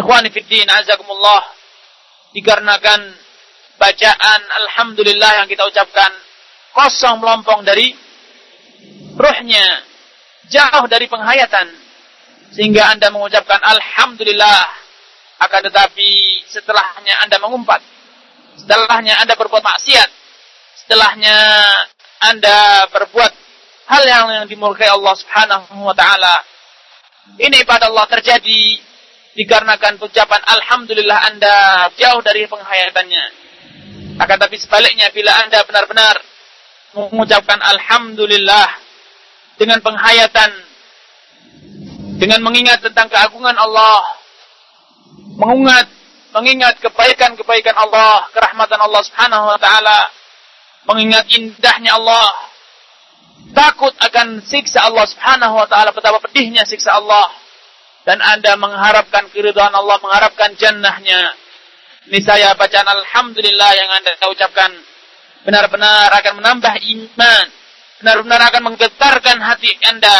[0.00, 1.44] ikhwani fiddin azakumullah
[2.32, 3.00] dikarenakan
[3.76, 6.08] bacaan alhamdulillah yang kita ucapkan
[6.72, 7.92] kosong melompong dari
[9.12, 9.66] ruhnya,
[10.48, 11.68] jauh dari penghayatan
[12.56, 14.60] sehingga Anda mengucapkan alhamdulillah
[15.44, 16.10] akan tetapi
[16.48, 17.80] setelahnya Anda mengumpat
[18.56, 20.10] setelahnya Anda berbuat maksiat,
[20.84, 21.36] setelahnya
[22.24, 23.31] Anda berbuat
[23.92, 26.40] hal yang, yang dimurkai Allah Subhanahu wa taala.
[27.36, 28.80] Ini pada Allah terjadi
[29.36, 31.54] dikarenakan ucapan alhamdulillah Anda
[32.00, 33.24] jauh dari penghayatannya.
[34.16, 36.16] Akan tapi sebaliknya bila Anda benar-benar
[36.92, 38.68] mengucapkan alhamdulillah
[39.56, 40.50] dengan penghayatan
[42.20, 44.00] dengan mengingat tentang keagungan Allah,
[45.36, 45.88] mengingat
[46.32, 49.98] mengingat kebaikan-kebaikan Allah, kerahmatan Allah Subhanahu wa taala,
[50.88, 52.51] mengingat indahnya Allah,
[53.50, 57.26] takut akan siksa Allah Subhanahu wa taala, betapa pedihnya siksa Allah
[58.06, 61.34] dan Anda mengharapkan keridhaan Allah, mengharapkan jannahnya.
[62.06, 64.70] Ini saya bacaan alhamdulillah yang Anda ucapkan
[65.42, 67.46] benar-benar akan menambah iman,
[68.02, 70.18] benar-benar akan menggetarkan hati Anda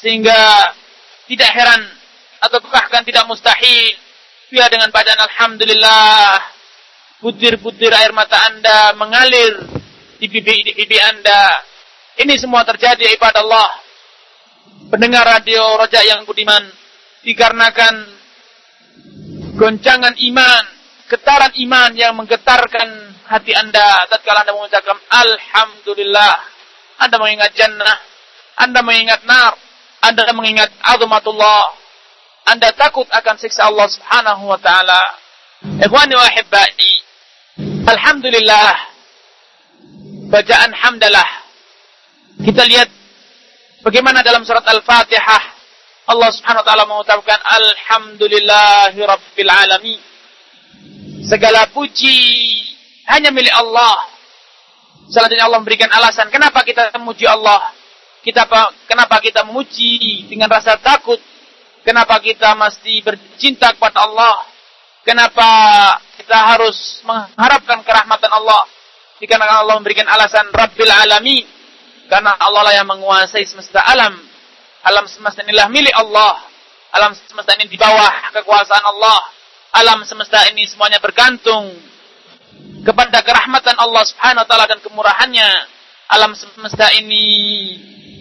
[0.00, 0.72] sehingga
[1.28, 1.82] tidak heran
[2.40, 3.96] atau bahkan tidak mustahil
[4.54, 6.54] Ya dengan bacaan Alhamdulillah.
[7.18, 9.58] Butir-butir air mata Anda mengalir
[10.22, 11.66] di pipi Anda.
[12.16, 13.70] Ini semua terjadi ibadah Allah.
[14.88, 16.64] Pendengar radio Raja yang budiman.
[17.24, 17.94] Dikarenakan
[19.56, 20.64] goncangan iman.
[21.06, 22.88] Getaran iman yang menggetarkan
[23.28, 24.08] hati Anda.
[24.08, 26.34] Tatkala Anda mengucapkan Alhamdulillah.
[27.04, 27.98] Anda mengingat jannah.
[28.56, 29.54] Anda mengingat nar.
[30.00, 31.86] Anda mengingat azumatullah
[32.46, 35.02] anda takut akan siksa Allah Subhanahu wa taala.
[35.82, 36.78] Ikhwani wa ahibbai.
[37.90, 38.70] Alhamdulillah.
[40.30, 41.26] Bacaan hamdalah.
[42.36, 42.88] Kita lihat
[43.80, 45.42] bagaimana dalam surat Al-Fatihah
[46.06, 49.00] Allah Subhanahu wa taala mengucapkan alhamdulillahi
[49.42, 50.00] alamin.
[51.26, 52.18] Segala puji
[53.10, 54.06] hanya milik Allah.
[55.10, 57.74] Selanjutnya Allah memberikan alasan kenapa kita memuji Allah.
[58.22, 58.46] Kita
[58.90, 61.18] kenapa kita memuji dengan rasa takut
[61.86, 64.42] Kenapa kita mesti bercinta kepada Allah?
[65.06, 65.46] Kenapa
[66.18, 68.66] kita harus mengharapkan kerahmatan Allah?
[69.22, 71.46] Dikarenakan Allah memberikan alasan Rabbil Alamin.
[72.06, 74.14] Karena Allah lah yang menguasai semesta alam.
[74.86, 76.38] Alam semesta inilah milik Allah.
[76.94, 79.18] Alam semesta ini di bawah kekuasaan Allah.
[79.76, 81.74] Alam semesta ini semuanya bergantung
[82.86, 85.50] kepada kerahmatan Allah Subhanahu wa taala dan kemurahannya.
[86.06, 87.24] Alam semesta ini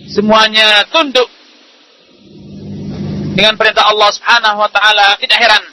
[0.10, 1.30] semuanya tunduk
[3.38, 5.14] dengan perintah Allah Subhanahu wa taala.
[5.22, 5.64] Tidak heran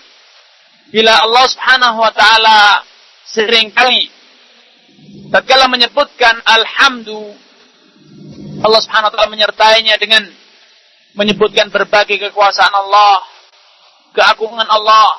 [0.93, 2.85] bila Allah Subhanahu wa taala
[3.25, 4.13] sering kali
[5.33, 7.33] tatkala menyebutkan alhamdu
[8.63, 10.23] Allah Subhanahu wa taala menyertainya dengan
[11.19, 13.21] menyebutkan berbagai kekuasaan Allah,
[14.15, 15.19] keagungan Allah,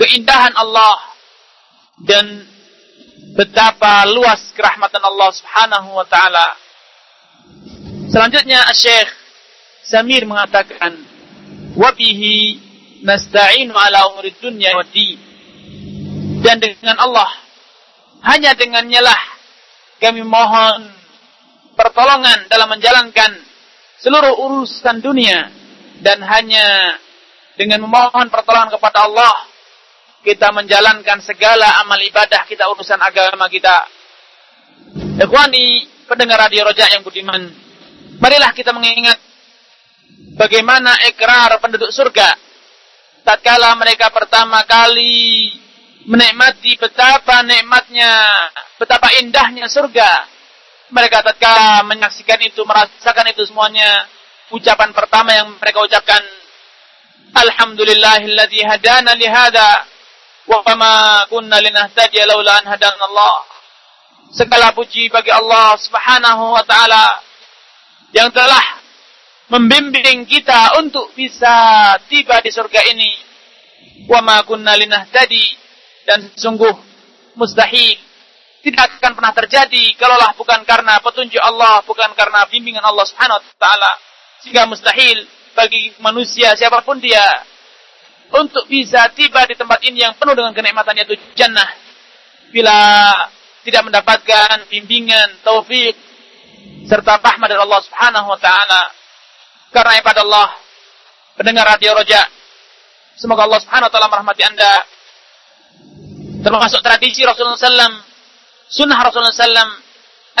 [0.00, 0.96] keindahan Allah
[2.02, 2.48] dan
[3.36, 6.48] betapa luas kerahmatan Allah Subhanahu wa taala.
[8.08, 9.08] Selanjutnya Syekh
[9.84, 10.96] Samir mengatakan,
[11.76, 12.36] "Wabihi
[13.04, 15.20] nasta'inu ala umuri dunya wa din."
[16.42, 17.30] Dan dengan Allah,
[18.26, 19.20] hanya dengannya lah
[20.02, 21.01] kami mohon
[21.74, 23.30] pertolongan dalam menjalankan
[24.02, 25.48] seluruh urusan dunia
[26.02, 26.98] dan hanya
[27.54, 29.34] dengan memohon pertolongan kepada Allah
[30.22, 33.86] kita menjalankan segala amal ibadah kita urusan agama kita.
[35.22, 37.40] Ikhwani pendengar radio Roja yang budiman,
[38.18, 39.18] marilah kita mengingat
[40.36, 42.52] bagaimana ikrar penduduk surga
[43.22, 45.54] tatkala mereka pertama kali
[46.06, 48.10] menikmati betapa nikmatnya,
[48.78, 50.10] betapa indahnya surga.
[50.92, 54.04] Mereka tatkala menyaksikan itu, merasakan itu semuanya,
[54.52, 56.20] ucapan pertama yang mereka ucapkan,
[57.32, 59.88] Alhamdulillahilladzi hadana li hadza
[60.44, 60.94] wa ma
[61.32, 63.36] kunna linahtadiya laula an hadana Allah.
[64.36, 67.24] Segala puji bagi Allah Subhanahu wa taala
[68.12, 68.80] yang telah
[69.48, 71.52] membimbing kita untuk bisa
[72.12, 73.12] tiba di surga ini.
[74.12, 75.56] Wa ma kunna linahtadi
[76.04, 76.76] dan sungguh
[77.32, 77.96] mustahil
[78.62, 83.58] tidak akan pernah terjadi kalaulah bukan karena petunjuk Allah, bukan karena bimbingan Allah Subhanahu wa
[83.58, 83.92] taala.
[84.42, 87.22] Sehingga mustahil bagi manusia siapa pun dia
[88.32, 91.68] untuk bisa tiba di tempat ini yang penuh dengan kenikmatan yaitu jannah
[92.54, 92.78] bila
[93.62, 95.94] tidak mendapatkan bimbingan, taufik
[96.86, 98.82] serta rahmat dari Allah Subhanahu wa taala.
[99.72, 100.48] Karena ibadah Allah,
[101.38, 102.28] pendengar radio Roja,
[103.16, 104.74] semoga Allah Subhanahu wa taala merahmati Anda.
[106.42, 108.11] Termasuk tradisi Rasulullah SAW,
[108.72, 109.72] sunnah Rasulullah SAW,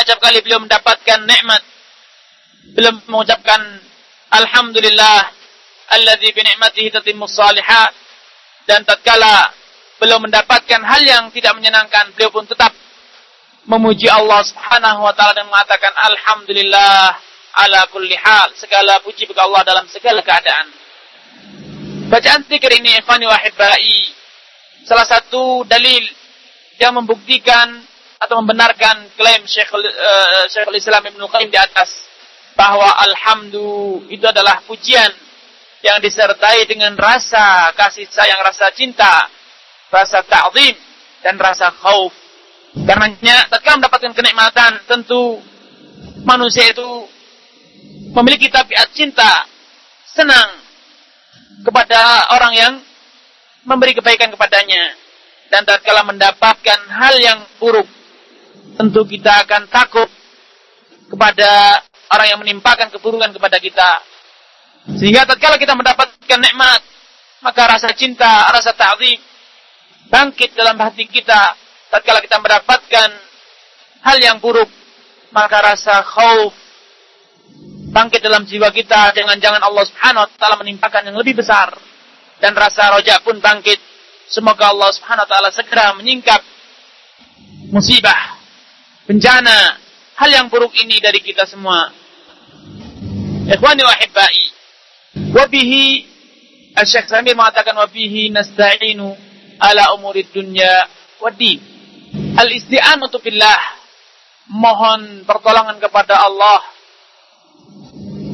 [0.00, 1.62] acap kali beliau mendapatkan nikmat,
[2.72, 3.60] beliau mengucapkan
[4.32, 5.28] Alhamdulillah,
[5.92, 7.92] alladzi bi ni'matihi tatimmu salihat.
[8.64, 9.52] Dan tatkala
[10.00, 12.72] beliau mendapatkan hal yang tidak menyenangkan, beliau pun tetap
[13.68, 17.12] memuji Allah Subhanahu wa taala dan mengatakan alhamdulillah
[17.60, 18.56] ala kulli hal.
[18.56, 20.66] Segala puji bagi Allah dalam segala keadaan.
[22.08, 23.36] Bacaan zikir ini ikhwani wa
[24.88, 26.04] salah satu dalil
[26.80, 27.84] yang membuktikan
[28.22, 31.90] atau membenarkan klaim Syekhul, uh, Syekhul Islam Ibnu Qayyim di atas
[32.54, 35.10] bahwa alhamdulillah itu adalah pujian
[35.82, 39.26] yang disertai dengan rasa kasih sayang, rasa cinta,
[39.90, 40.78] rasa ta'zim
[41.26, 42.22] dan rasa khauf
[42.72, 45.44] Karenanya tatkala mendapatkan kenikmatan tentu
[46.24, 47.04] manusia itu
[48.16, 49.44] memiliki tabiat cinta,
[50.08, 50.56] senang
[51.60, 52.72] kepada orang yang
[53.68, 54.96] memberi kebaikan kepadanya.
[55.52, 57.84] Dan tatkala mendapatkan hal yang buruk,
[58.76, 60.08] tentu kita akan takut
[61.12, 63.90] kepada orang yang menimpakan keburukan kepada kita.
[64.98, 66.80] Sehingga tatkala kita mendapatkan nikmat,
[67.44, 69.20] maka rasa cinta, rasa ta'zim
[70.12, 71.56] bangkit dalam hati kita
[71.92, 73.08] tatkala kita mendapatkan
[74.00, 74.68] hal yang buruk,
[75.32, 76.56] maka rasa khauf
[77.92, 81.76] bangkit dalam jiwa kita dengan jangan Allah Subhanahu wa taala menimpakan yang lebih besar
[82.40, 83.76] dan rasa rojak pun bangkit.
[84.32, 86.40] Semoga Allah Subhanahu wa taala segera menyingkap
[87.68, 88.40] musibah,
[89.06, 89.78] bencana,
[90.18, 91.90] hal yang buruk ini dari kita semua.
[93.48, 94.42] Ikhwani wa hibbai.
[95.34, 96.06] Wa bihi
[96.80, 99.12] Syekh Samir mengatakan wa bihi nasta'inu
[99.60, 100.88] ala umuri dunya
[101.20, 101.60] wa din.
[102.38, 103.82] Al-isti'anatu billah.
[104.52, 106.60] Mohon pertolongan kepada Allah.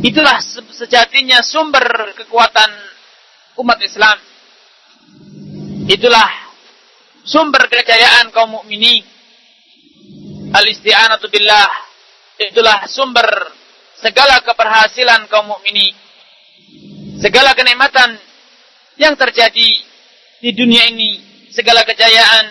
[0.00, 0.38] Itulah
[0.72, 2.70] sejatinya sumber kekuatan
[3.58, 4.18] umat Islam.
[5.90, 6.30] Itulah
[7.26, 9.02] sumber kejayaan kaum mukminin.
[10.52, 11.70] Al-isti'anatu billah.
[12.38, 13.26] Itulah sumber
[13.98, 15.94] segala keberhasilan kaum mukminin.
[17.18, 18.14] Segala kenikmatan
[18.94, 19.68] yang terjadi
[20.38, 21.18] di dunia ini,
[21.50, 22.46] segala kejayaan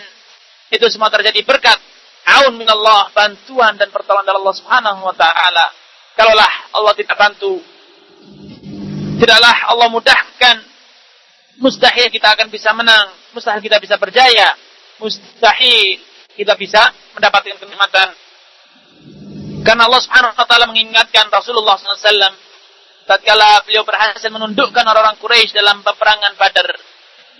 [0.68, 1.80] itu semua terjadi berkat
[2.28, 5.66] aun minallah, bantuan dan pertolongan dari Allah Subhanahu wa taala.
[6.12, 7.62] Kalaulah Allah tidak bantu,
[9.22, 10.56] tidaklah Allah mudahkan,
[11.62, 14.58] mustahil kita akan bisa menang, mustahil kita bisa berjaya,
[14.98, 16.02] mustahil
[16.38, 18.08] kita bisa mendapatkan kenikmatan.
[19.66, 22.46] Karena Allah Subhanahu wa taala mengingatkan Rasulullah SAW
[23.10, 26.78] tatkala beliau berhasil menundukkan orang-orang Quraisy dalam peperangan Badar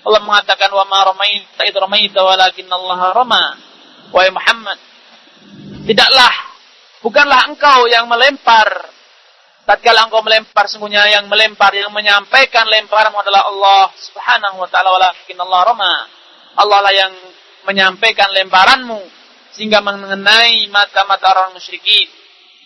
[0.09, 3.45] Allah mengatakan wa ma ramaita id ramaita walakin Allah rama.
[4.09, 4.81] Wahai Muhammad,
[5.85, 6.33] tidaklah
[7.05, 8.89] bukanlah engkau yang melempar
[9.69, 15.37] tatkala engkau melempar sungguhnya yang melempar yang menyampaikan lemparanmu adalah Allah Subhanahu wa taala walakin
[15.45, 15.95] Allah rama.
[16.57, 17.13] Allah lah yang
[17.69, 19.05] menyampaikan lemparanmu
[19.53, 22.09] sehingga mengenai mata-mata orang musyrikin.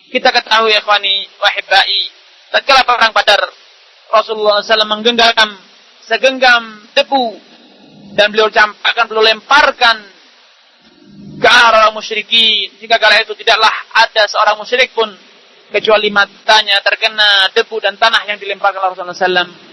[0.07, 2.01] Kita ketahui ikhwani wahibai,
[2.55, 3.43] tatkala perang Badar
[4.13, 5.51] Rasulullah SAW menggenggam
[6.05, 7.35] segenggam debu
[8.15, 9.97] dan beliau campakkan, beliau lemparkan
[11.41, 12.77] ke arah musyrikin.
[12.77, 15.09] Jika kala itu tidaklah ada seorang musyrik pun
[15.73, 19.72] kecuali matanya terkena debu dan tanah yang dilemparkan Rasulullah SAW.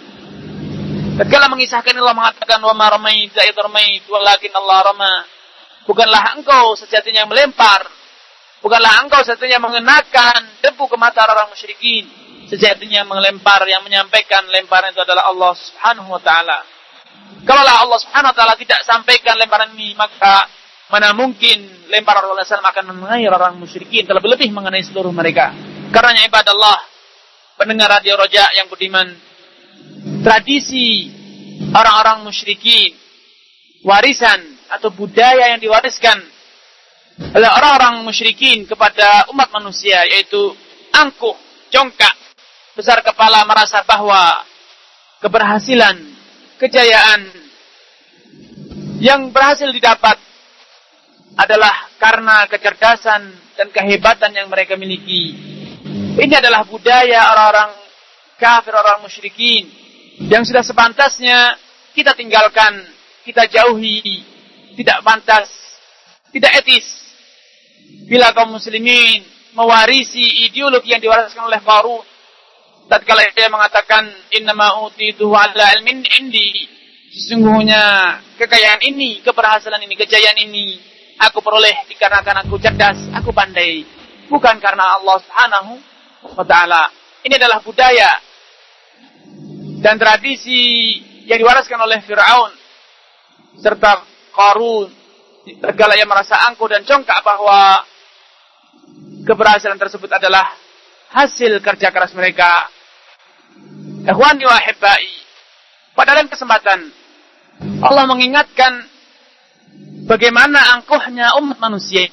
[1.19, 5.15] Ketika mengisahkan Allah mengatakan wa ma ramaita id ramait walakin Allah rama.
[5.89, 7.89] Bukanlah engkau sejatinya yang melempar.
[8.61, 14.99] Bukanlah engkau sejatinya mengenakan debu ke mata orang musyrikin sejatinya melempar yang menyampaikan lemparan itu
[14.99, 16.59] adalah Allah Subhanahu wa taala.
[17.47, 20.51] Kalaulah Allah Subhanahu wa taala tidak sampaikan lemparan ini, maka
[20.91, 25.55] mana mungkin lemparan SAW akan mengenai orang musyrikin, terlebih-lebih mengenai seluruh mereka.
[25.95, 26.79] Karena ibadah Allah,
[27.55, 29.07] pendengar radio Roja yang budiman,
[30.21, 31.09] tradisi
[31.73, 32.93] orang-orang musyrikin,
[33.85, 34.41] warisan
[34.71, 36.19] atau budaya yang diwariskan
[37.21, 40.57] oleh orang-orang musyrikin kepada umat manusia, yaitu
[40.97, 41.37] angkuh,
[41.69, 42.17] jongkak,
[42.73, 44.41] besar kepala merasa bahwa
[45.21, 46.01] keberhasilan,
[46.57, 47.29] kejayaan
[49.01, 50.17] yang berhasil didapat
[51.37, 55.37] adalah karena kecerdasan dan kehebatan yang mereka miliki.
[56.21, 57.71] Ini adalah budaya orang-orang
[58.41, 59.80] kafir, orang musyrikin
[60.29, 61.57] yang sudah sepantasnya
[61.97, 62.85] kita tinggalkan,
[63.25, 64.21] kita jauhi,
[64.77, 65.49] tidak pantas,
[66.29, 66.87] tidak etis.
[68.05, 69.25] Bila kaum muslimin
[69.57, 72.05] mewarisi ideologi yang diwaraskan oleh Qarun,
[72.87, 74.07] tatkala dia mengatakan
[74.37, 76.69] innama utitu ala ilmin indi,
[77.17, 77.81] sesungguhnya
[78.37, 80.67] kekayaan ini, keberhasilan ini, kejayaan ini
[81.19, 83.83] aku peroleh dikarenakan aku cerdas, aku pandai,
[84.29, 85.73] bukan karena Allah Subhanahu
[86.37, 86.93] wa taala.
[87.21, 88.30] Ini adalah budaya
[89.81, 92.53] dan tradisi yang diwaraskan oleh Firaun
[93.61, 94.89] serta Qarun
[95.59, 97.83] segala yang merasa angkuh dan congkak bahwa
[99.25, 100.53] keberhasilan tersebut adalah
[101.11, 102.69] hasil kerja keras mereka.
[104.07, 104.59] Ikhwani wa.
[105.97, 106.89] Pada kesempatan
[107.85, 108.89] Allah mengingatkan
[110.09, 112.09] bagaimana angkuhnya umat manusia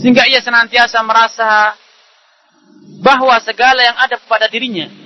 [0.00, 1.76] sehingga ia senantiasa merasa
[3.04, 5.05] bahwa segala yang ada pada dirinya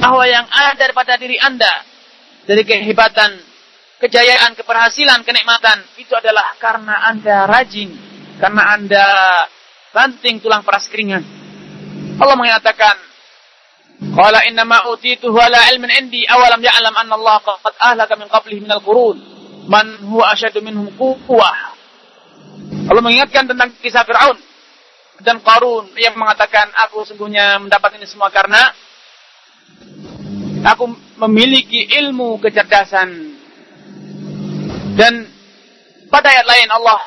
[0.00, 1.84] bahwa yang ada pada diri Anda
[2.46, 3.30] dari kehebatan,
[4.00, 7.90] kejayaan, keberhasilan, kenikmatan itu adalah karena Anda rajin,
[8.38, 9.04] karena Anda
[9.90, 11.24] banting tulang peras keringat.
[12.16, 12.96] Allah mengatakan,
[13.96, 18.60] Qala inna ma utituhu ala ilmin indi awalam ya'lam anna Allah qad ahlaka min qablihi
[18.60, 19.16] minal qurun
[19.72, 21.72] man huwa asyadu minhum quwwah.
[22.86, 24.36] Allah mengingatkan tentang kisah Fir'aun
[25.24, 28.68] dan Qarun yang mengatakan aku sungguhnya mendapat ini semua karena
[30.66, 30.90] Aku
[31.22, 33.38] memiliki ilmu kecerdasan.
[34.96, 35.28] Dan
[36.08, 37.00] pada ayat lain Allah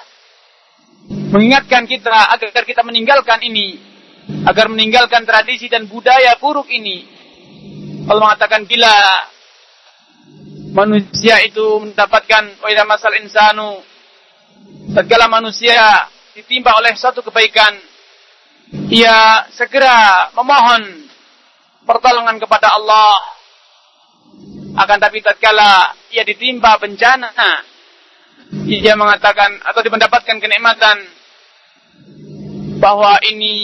[1.34, 3.80] mengingatkan kita agar kita meninggalkan ini.
[4.45, 7.03] Agar meninggalkan tradisi dan budaya buruk ini.
[8.05, 8.93] Allah mengatakan bila
[10.74, 13.82] manusia itu mendapatkan wa masal insanu
[14.93, 17.74] segala manusia ditimpa oleh satu kebaikan
[18.93, 20.99] ia segera memohon
[21.84, 23.14] pertolongan kepada Allah
[24.80, 27.32] akan tapi tatkala ia ditimpa bencana,
[28.70, 30.98] ia mengatakan atau mendapatkan kenikmatan
[32.80, 33.56] bahwa ini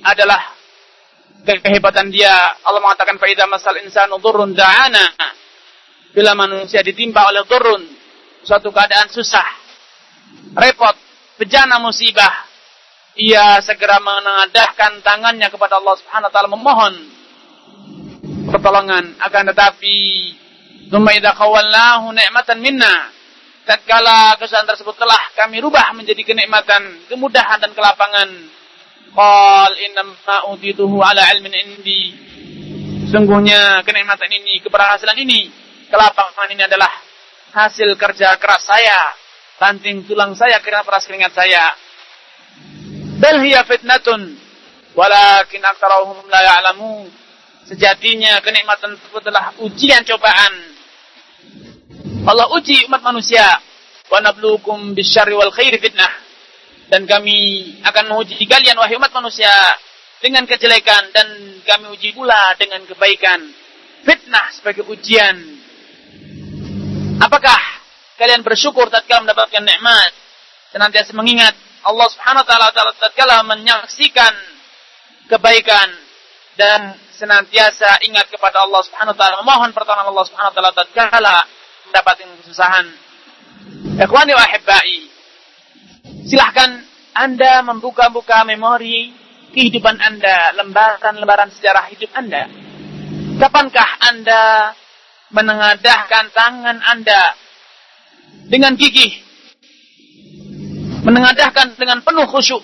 [0.00, 0.40] adalah
[1.44, 2.32] kehebatan dia.
[2.64, 5.36] Allah mengatakan faida masal insanu durrun da'ana.
[6.14, 7.82] Bila manusia ditimpa oleh turun
[8.46, 9.44] suatu keadaan susah,
[10.54, 10.94] repot,
[11.42, 12.30] bencana musibah,
[13.18, 16.94] ia segera menengadahkan tangannya kepada Allah Subhanahu wa taala memohon
[18.50, 19.98] pertolongan akan tetapi
[20.94, 23.10] Thumma idza khawalnahu ni'matan minna.
[23.64, 28.28] Tatkala kesusahan tersebut telah kami rubah menjadi kenikmatan, kemudahan dan kelapangan.
[29.14, 32.02] Qal innama utituhu ala ilmin indi.
[33.08, 35.48] Sungguhnya kenikmatan ini, keberhasilan ini,
[35.88, 36.90] kelapangan ini adalah
[37.54, 39.00] hasil kerja keras saya,
[39.56, 41.72] banting tulang saya, keringat peras keringat saya.
[43.22, 44.34] Bal hiya fitnatun
[44.92, 47.23] walakin aktsarahum la ya'lamun.
[47.64, 50.74] Sejatinya kenikmatan tersebut adalah ujian cobaan
[52.24, 53.44] Allah uji umat manusia.
[54.08, 56.12] Wa nabluukum bisyarri wal khairi fitnah.
[56.88, 57.36] Dan kami
[57.84, 59.52] akan menguji kalian wahai umat manusia
[60.20, 61.28] dengan kejelekan dan
[61.64, 63.40] kami uji pula dengan kebaikan.
[64.04, 65.36] Fitnah sebagai ujian.
[67.20, 67.60] Apakah
[68.20, 70.12] kalian bersyukur tatkala mendapatkan nikmat?
[70.72, 74.32] Senantiasa mengingat Allah Subhanahu wa taala tatkala menyaksikan
[75.28, 75.88] kebaikan
[76.54, 81.36] dan senantiasa ingat kepada Allah Subhanahu wa taala memohon pertolongan Allah Subhanahu wa taala tatkala
[81.90, 82.86] mendapatkan kesusahan.
[84.02, 84.98] Ikhwani wa ahibbai.
[86.26, 86.70] Silahkan
[87.14, 89.14] Anda membuka-buka memori
[89.54, 92.50] kehidupan Anda, lembaran-lembaran sejarah hidup Anda.
[93.38, 94.74] Kapankah Anda
[95.30, 97.22] menengadahkan tangan Anda
[98.50, 99.22] dengan gigih,
[101.06, 102.62] menengadahkan dengan penuh khusyuk,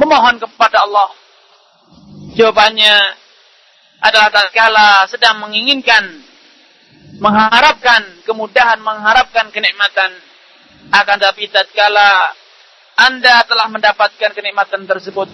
[0.00, 1.25] memohon kepada Allah?
[2.36, 2.94] Jawabannya
[4.04, 6.04] adalah tatkala sedang menginginkan
[7.16, 10.12] mengharapkan kemudahan, mengharapkan kenikmatan.
[10.92, 12.30] Akan tapi tatkala
[12.96, 15.28] Anda telah mendapatkan kenikmatan tersebut,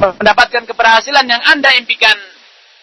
[0.00, 2.16] mendapatkan keberhasilan yang Anda impikan,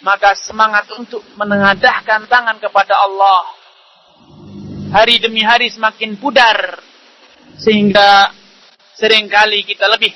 [0.01, 3.41] maka semangat untuk menengadahkan tangan kepada Allah
[4.91, 6.81] hari demi hari semakin pudar
[7.61, 8.33] sehingga
[8.97, 10.11] sering kali kita lebih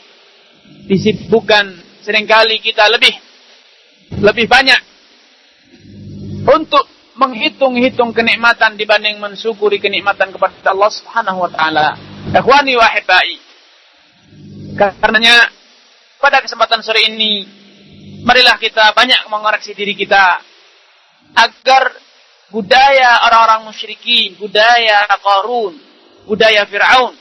[0.89, 3.18] disibukkan, sering kali kita lebih
[4.22, 4.82] lebih banyak
[6.45, 6.86] untuk
[7.18, 11.88] menghitung-hitung kenikmatan dibanding mensyukuri kenikmatan kepada Allah Subhanahu wa taala.
[12.30, 12.89] Ikhwani wa.
[14.76, 15.49] Karenanya
[16.22, 17.47] pada kesempatan sore ini
[18.22, 20.43] marilah kita banyak mengoreksi diri kita
[21.34, 21.95] agar
[22.51, 25.80] budaya orang-orang musyrikin, budaya Qarun,
[26.28, 27.16] budaya Firaun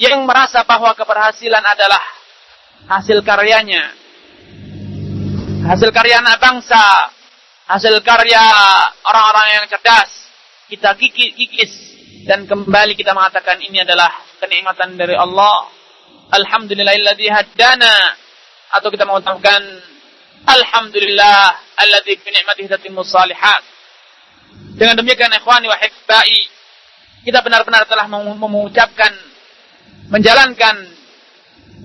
[0.00, 2.02] yang merasa bahwa keberhasilan adalah
[2.90, 3.94] hasil karyanya,
[5.64, 7.08] hasil karya anak bangsa,
[7.72, 8.44] hasil karya
[9.08, 10.12] orang-orang yang cerdas,
[10.68, 11.72] kita kikis
[12.28, 15.72] dan kembali kita mengatakan ini adalah kenikmatan dari Allah.
[16.24, 17.96] Alhamdulillahilladzi hadana
[18.72, 19.60] atau kita mengatakan
[20.44, 23.64] Alhamdulillah alladzi bi ni'matihi tatimmu salihat.
[24.76, 26.38] Dengan demikian ikhwani wa hibbai
[27.24, 29.12] kita benar-benar telah mengucapkan
[30.12, 30.76] menjalankan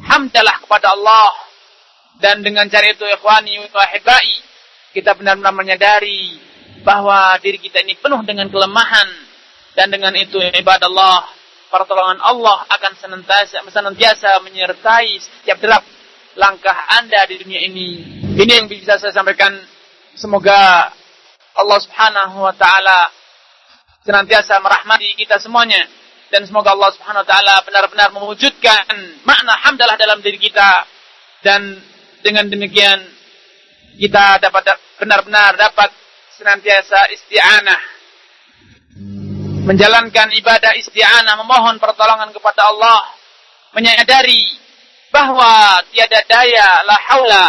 [0.04, 1.49] hamdalah kepada Allah
[2.20, 3.88] dan dengan cara itu ikhwani wa
[4.92, 6.36] kita benar-benar menyadari
[6.84, 9.08] bahwa diri kita ini penuh dengan kelemahan
[9.76, 11.32] dan dengan itu ibadah Allah
[11.72, 15.84] pertolongan Allah akan senantiasa senantiasa menyertai setiap derap
[16.36, 17.90] langkah Anda di dunia ini.
[18.40, 19.52] Ini yang bisa saya sampaikan.
[20.16, 20.92] Semoga
[21.56, 23.08] Allah Subhanahu wa taala
[24.04, 25.80] senantiasa merahmati kita semuanya
[26.28, 28.84] dan semoga Allah Subhanahu wa taala benar-benar mewujudkan
[29.24, 30.84] makna hamdalah dalam diri kita
[31.46, 31.80] dan
[32.24, 33.00] dengan demikian
[34.00, 35.92] kita dapat benar-benar dapat
[36.40, 37.82] senantiasa isti'anah.
[39.68, 43.06] Menjalankan ibadah isti'anah memohon pertolongan kepada Allah
[43.76, 44.58] menyadari
[45.14, 47.48] bahwa tiada daya la haula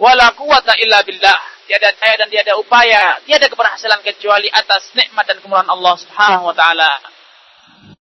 [0.00, 1.40] wala quwata illa billah.
[1.70, 6.54] Tiada daya dan tiada upaya tiada keberhasilan kecuali atas nikmat dan kemurahan Allah Subhanahu wa
[6.56, 6.90] taala.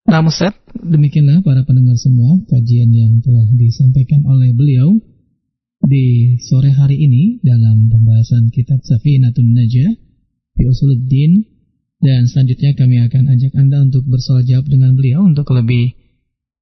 [0.09, 1.78] Nah, Ustaz, demikianlah para pendengar
[9.09, 9.89] Safinatun Najah
[10.53, 11.41] fi Usuluddin
[11.97, 15.97] dan selanjutnya kami akan ajak Anda untuk bersoal jawab dengan beliau untuk lebih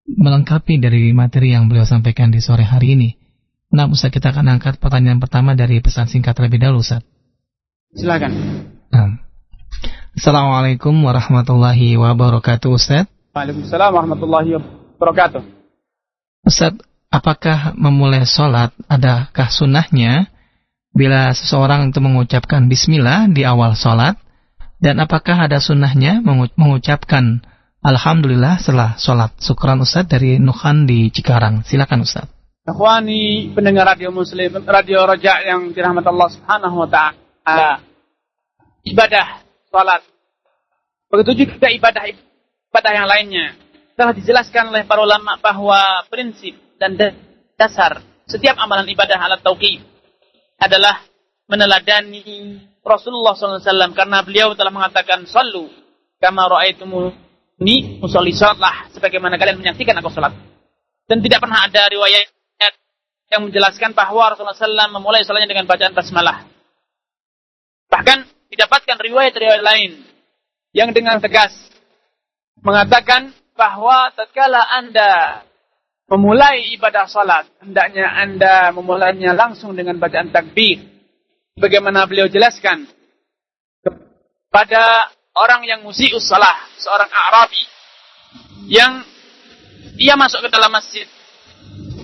[0.08, 3.10] melengkapi dari materi yang beliau sampaikan di sore hari ini.
[3.76, 7.04] Nah, Ustaz kita akan angkat pertanyaan pertama dari pesan singkat terlebih dahulu, Ustaz.
[7.92, 8.32] Silakan.
[8.96, 9.20] Nah.
[10.16, 13.12] Assalamualaikum warahmatullahi wabarakatuh, Ustaz.
[13.36, 15.44] Waalaikumsalam warahmatullahi wabarakatuh.
[16.48, 16.80] Ustaz,
[17.12, 20.32] apakah memulai sholat adakah sunnahnya
[20.98, 24.18] bila seseorang untuk mengucapkan bismillah di awal sholat?
[24.82, 26.22] Dan apakah ada sunnahnya
[26.58, 27.46] mengucapkan
[27.86, 29.38] Alhamdulillah setelah sholat.
[29.38, 31.62] Syukran Ustaz dari Nuhan di Cikarang.
[31.62, 32.26] Silakan Ustaz.
[32.68, 37.80] Ikhwani pendengar radio muslim, radio roja yang dirahmati Allah subhanahu wa ta'ala.
[38.84, 39.40] Ibadah,
[39.72, 40.02] sholat.
[41.08, 43.56] Begitu juga ibadah ibadah yang lainnya.
[43.96, 47.00] Telah dijelaskan oleh para ulama bahwa prinsip dan
[47.56, 49.82] dasar setiap amalan ibadah alat tauqid
[50.58, 51.06] adalah
[51.48, 55.70] meneladani Rasulullah SAW karena beliau telah mengatakan sallu
[56.18, 57.14] kama ra'aitumu
[57.58, 60.34] ini musolli sholatlah sebagaimana kalian menyaksikan aku sholat.
[61.08, 62.30] Dan tidak pernah ada riwayat
[63.28, 66.48] yang menjelaskan bahwa Rasulullah SAW memulai sholatnya dengan bacaan basmalah.
[67.88, 69.92] Bahkan didapatkan riwayat-riwayat lain
[70.76, 71.56] yang dengan tegas
[72.62, 75.44] mengatakan bahwa tatkala Anda
[76.08, 80.80] memulai ibadah salat, hendaknya Anda memulainya langsung dengan bacaan takbir.
[81.58, 82.86] Bagaimana beliau jelaskan
[83.82, 87.64] kepada orang yang musius salah, seorang Arabi
[88.70, 89.02] yang
[89.98, 91.10] ia masuk ke dalam masjid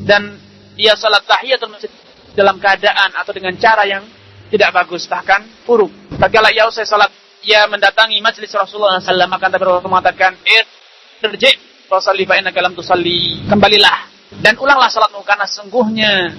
[0.10, 0.42] dan
[0.74, 1.92] ia salat tahiyatul masjid
[2.34, 4.02] dalam keadaan atau dengan cara yang
[4.50, 5.94] tidak bagus bahkan buruk.
[6.18, 7.14] Tatkala ia usai salat
[7.46, 14.10] ia mendatangi majlis Rasulullah SAW maka Nabi mengatakan irji fasalli fa innaka lam tusalli kembalilah
[14.42, 16.34] dan ulanglah salatmu karena sungguhnya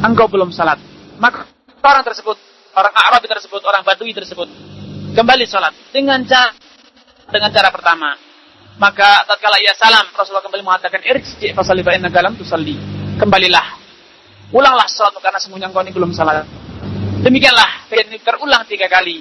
[0.00, 0.80] engkau belum salat.
[1.20, 1.44] Maka
[1.84, 2.36] orang tersebut,
[2.72, 4.48] orang Arabi tersebut, orang Badui tersebut
[5.12, 6.56] kembali sholat dengan cara
[7.28, 8.16] dengan cara pertama.
[8.80, 12.74] Maka tatkala ia salam, Rasulullah kembali mengatakan, "Irji fa salli fa innaka lam tusalli."
[13.20, 13.78] Kembalilah.
[14.52, 16.48] Ulanglah salat karena semuanya engkau ini belum salat.
[17.22, 19.20] Demikianlah ini terulang tiga kali.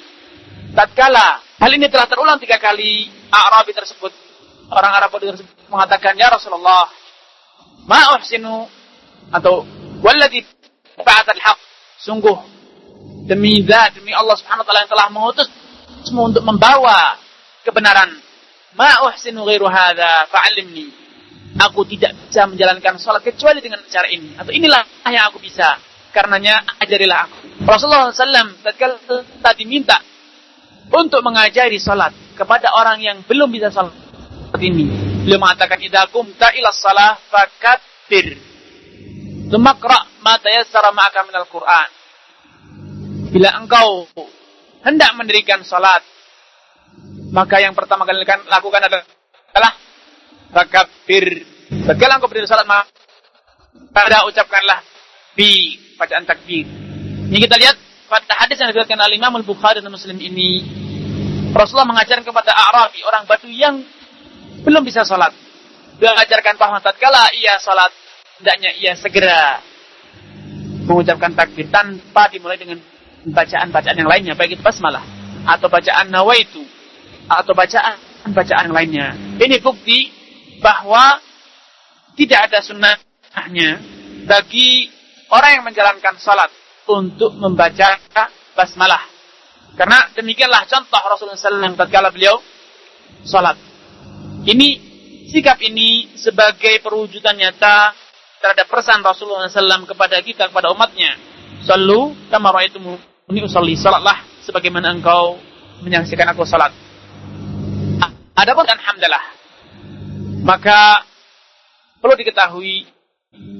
[0.71, 4.30] Tatkala hal ini telah terulang tiga kali, Arabi tersebut,
[4.71, 6.87] orang Arab tersebut mengatakan, "Ya Rasulullah,
[7.85, 8.65] ma uhsinu
[9.29, 9.67] atau
[9.99, 10.47] walladhi
[10.95, 11.59] ba'atal haq."
[12.01, 12.33] Sungguh
[13.29, 15.47] demi zat demi Allah Subhanahu wa taala yang telah mengutus
[16.07, 17.19] semua untuk membawa
[17.67, 18.09] kebenaran.
[18.73, 21.03] Ma uhsinu ghairu hadza fa'allimni.
[21.59, 24.39] Aku tidak bisa menjalankan sholat kecuali dengan cara ini.
[24.39, 25.75] Atau inilah yang aku bisa.
[26.15, 27.37] Karenanya ajarilah aku.
[27.67, 28.99] Rasulullah SAW tatkala
[29.39, 29.99] tadi minta
[30.91, 33.71] untuk mengajari sholat kepada orang yang belum bisa
[34.51, 34.85] sholat ini.
[35.23, 38.35] Beliau mengatakan idza qumta ila shalah fakabbir.
[39.47, 41.89] Tumakra ma tayassara ma'aka minal Qur'an.
[43.31, 44.11] Bila engkau
[44.83, 46.03] hendak mendirikan sholat,
[47.31, 49.73] maka yang pertama kali lakukan adalah
[50.51, 51.47] takbir.
[51.87, 54.83] Setelah engkau berdiri sholat, maka ucapkanlah
[55.35, 56.67] bi bacaan takbir.
[57.31, 57.79] Ini kita lihat
[58.11, 60.67] pada hadis yang diriwayatkan oleh Imam Al-Bukhari dan Muslim ini,
[61.55, 63.79] Rasulullah mengajarkan kepada Arabi, orang Batu yang
[64.61, 65.33] belum bisa sholat.
[65.97, 67.93] beliau ajarkan bahwa tatkala ia salat
[68.41, 69.61] hendaknya ia segera
[70.89, 72.81] mengucapkan takbir tanpa dimulai dengan
[73.21, 75.05] bacaan-bacaan yang lainnya baik itu basmalah
[75.45, 76.61] atau bacaan nawaitu
[77.29, 77.97] atau bacaan
[78.29, 79.07] bacaan yang lainnya.
[79.41, 80.09] Ini bukti
[80.61, 81.17] bahwa
[82.13, 83.81] tidak ada sunnahnya
[84.29, 84.89] bagi
[85.33, 86.53] orang yang menjalankan salat
[86.85, 87.97] untuk membaca
[88.53, 89.01] basmalah.
[89.73, 92.37] Karena demikianlah contoh Rasulullah SAW tatkala beliau
[93.23, 93.70] salat.
[94.41, 94.69] Ini
[95.29, 97.93] sikap ini sebagai perwujudan nyata
[98.41, 101.13] terhadap pesan Rasulullah SAW kepada kita, kepada umatnya.
[101.61, 103.77] Sallu kama ini usalli.
[103.77, 105.37] Salatlah sebagaimana engkau
[105.85, 106.73] menyaksikan aku salat.
[108.33, 109.25] Adapun alhamdulillah.
[110.41, 111.05] Maka
[112.01, 112.89] perlu diketahui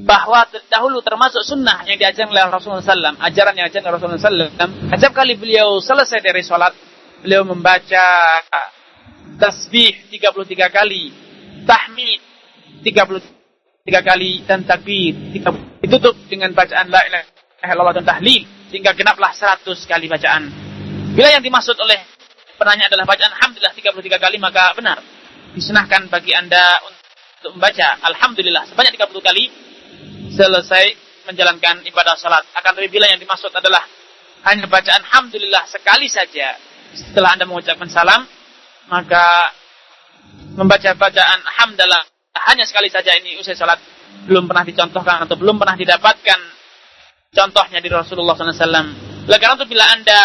[0.02, 4.98] bahwa dahulu termasuk sunnah yang diajarkan oleh Rasulullah SAW, ajaran yang diajarkan oleh Rasulullah SAW,
[4.98, 6.74] setiap kali beliau selesai dari sholat,
[7.22, 8.06] beliau membaca
[9.40, 11.04] tasbih 33 kali,
[11.64, 12.20] tahmid
[12.84, 13.42] 33
[13.82, 15.14] tiga kali dan takbir
[15.82, 17.26] ditutup dengan bacaan la ilaha
[17.66, 20.48] illallah dan tahlil sehingga genaplah seratus kali bacaan.
[21.18, 21.98] Bila yang dimaksud oleh
[22.56, 25.02] penanya adalah bacaan alhamdulillah 33 kali maka benar.
[25.52, 29.44] Disunahkan bagi Anda untuk membaca alhamdulillah sebanyak 30 kali
[30.32, 30.86] selesai
[31.28, 32.46] menjalankan ibadah salat.
[32.56, 33.84] Akan tetapi bila yang dimaksud adalah
[34.48, 36.56] hanya bacaan alhamdulillah sekali saja
[36.96, 38.30] setelah Anda mengucapkan salam
[38.92, 39.56] maka
[40.60, 42.04] membaca bacaan alhamdulillah
[42.52, 43.80] hanya sekali saja ini usai salat
[44.28, 46.40] belum pernah dicontohkan atau belum pernah didapatkan
[47.32, 48.88] contohnya di Rasulullah SAW.
[49.32, 50.22] Oleh karena itu bila anda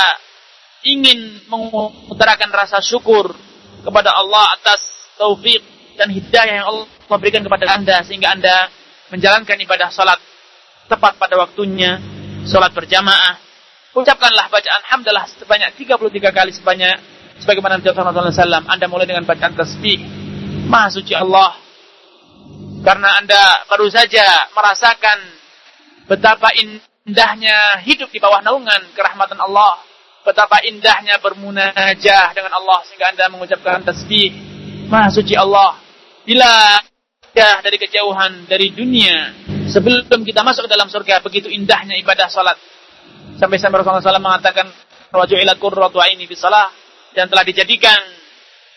[0.83, 3.31] ingin mengutarakan rasa syukur
[3.87, 4.83] kepada Allah atas
[5.15, 5.63] taufik
[5.95, 8.69] dan hidayah yang Allah berikan kepada anda sehingga anda
[9.15, 10.19] menjalankan ibadah salat
[10.91, 12.03] tepat pada waktunya,
[12.47, 13.39] salat berjamaah,
[13.95, 18.67] ucapkanlah bacaan hamdalah sebanyak 33 kali sebanyak sebagaimana Rasulullah SAW.
[18.69, 19.99] Anda mulai dengan bacaan tasbih.
[20.67, 21.55] Maha suci Allah,
[22.83, 25.19] karena Anda baru saja merasakan
[26.07, 29.83] betapa indahnya hidup di bawah naungan kerahmatan Allah.
[30.27, 34.35] Betapa indahnya bermunajah dengan Allah sehingga Anda mengucapkan tasbih.
[34.91, 35.79] Maha suci Allah.
[36.27, 36.83] Bila
[37.37, 39.35] dari kejauhan dari dunia
[39.69, 42.57] sebelum kita masuk ke dalam surga begitu indahnya ibadah salat.
[43.37, 44.67] Sampai-sampai Rasulullah SAW mengatakan
[45.13, 46.41] waju'ilat qurratu aini bis
[47.17, 47.97] dan telah dijadikan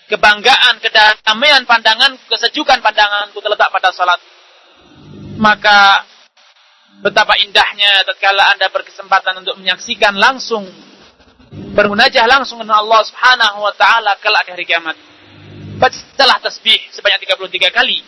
[0.08, 4.18] kebanggaan, kedamaian pandangan, kesejukan pandanganku terletak pada salat.
[5.36, 6.08] Maka
[7.04, 10.64] betapa indahnya tatkala Anda berkesempatan untuk menyaksikan langsung
[11.52, 14.96] bermunajah langsung dengan Allah Subhanahu wa taala kelak di hari kiamat.
[15.80, 18.00] Bacalah tasbih sebanyak 33 kali.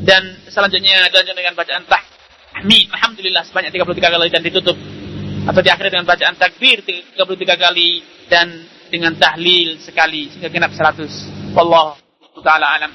[0.00, 2.88] Dan selanjutnya dilanjutkan dengan bacaan tahmid.
[2.88, 4.76] Alhamdulillah sebanyak 33 kali dan ditutup
[5.40, 7.20] atau diakhiri dengan bacaan takbir 33
[7.56, 8.00] kali
[8.32, 8.48] dan
[8.90, 11.54] dengan tahlil sekali sehingga genap 100.
[11.54, 11.96] Wallahu
[12.42, 12.92] taala alam.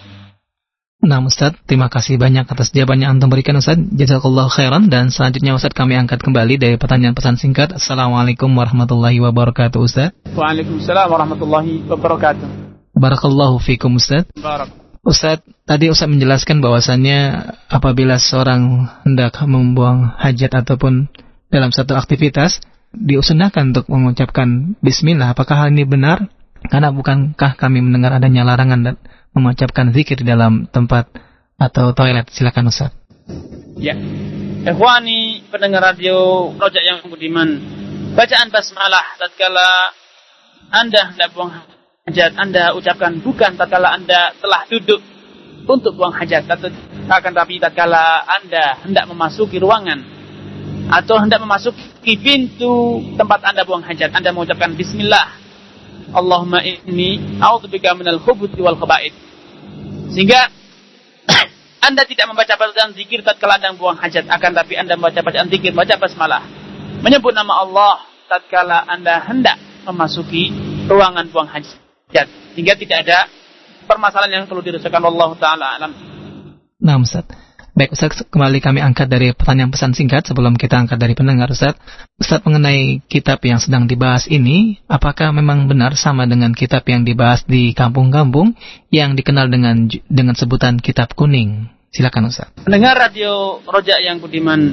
[1.05, 3.77] Nah Ustaz, terima kasih banyak atas jawaban yang Anda berikan Ustaz.
[3.77, 4.89] Jazakallah khairan.
[4.89, 7.77] Dan selanjutnya Ustaz kami angkat kembali dari pertanyaan pesan singkat.
[7.77, 10.17] Assalamualaikum warahmatullahi wabarakatuh Ustaz.
[10.33, 12.47] Waalaikumsalam warahmatullahi wabarakatuh.
[12.97, 14.25] Barakallahu fikum Ustaz.
[14.33, 14.73] Barak.
[15.05, 21.05] Ustaz, tadi Ustaz menjelaskan bahwasannya apabila seorang hendak membuang hajat ataupun
[21.53, 22.65] dalam satu aktivitas,
[22.97, 25.35] diusunahkan untuk mengucapkan bismillah.
[25.35, 26.31] Apakah hal ini benar?
[26.65, 28.95] Karena bukankah kami mendengar adanya larangan dan
[29.37, 31.11] mengucapkan zikir di dalam tempat
[31.61, 32.25] atau toilet?
[32.33, 32.91] Silakan Ustaz.
[33.77, 33.93] Ya.
[34.65, 37.61] Ikhwani pendengar radio Rojak yang budiman.
[38.17, 39.93] Bacaan basmalah tatkala
[40.73, 41.53] Anda hendak buang
[42.09, 45.03] hajat, Anda ucapkan bukan tatkala Anda telah duduk
[45.69, 46.49] untuk buang hajat,
[47.05, 50.01] akan tapi tatkala Anda hendak memasuki ruangan
[50.89, 51.81] atau hendak memasuki
[52.13, 55.41] pintu tempat Anda buang hajat, Anda mengucapkan bismillah.
[56.13, 59.17] Allahumma inni a'udzubika minal khubuthi wal khaba'ith.
[60.13, 60.45] Sehingga
[61.89, 65.73] Anda tidak membaca bacaan zikir tatkala Anda buang hajat, akan tapi Anda membaca bacaan zikir,
[65.73, 66.45] baca basmalah.
[67.01, 69.57] Menyebut nama Allah tatkala Anda hendak
[69.89, 70.53] memasuki
[70.85, 72.27] ruangan buang hajat.
[72.53, 73.25] Sehingga tidak ada
[73.89, 75.91] permasalahan yang perlu dirasakan Allah taala alam.
[76.81, 77.44] Nah.
[77.75, 81.75] Baik Ustaz, kembali kami angkat dari pertanyaan pesan singkat sebelum kita angkat dari pendengar Ustaz.
[82.15, 87.43] Ustaz mengenai kitab yang sedang dibahas ini, apakah memang benar sama dengan kitab yang dibahas
[87.43, 88.55] di kampung-kampung
[88.95, 91.67] yang dikenal dengan dengan sebutan kitab kuning?
[91.91, 92.55] Silakan Ustaz.
[92.63, 94.71] Pendengar radio Rojak yang budiman,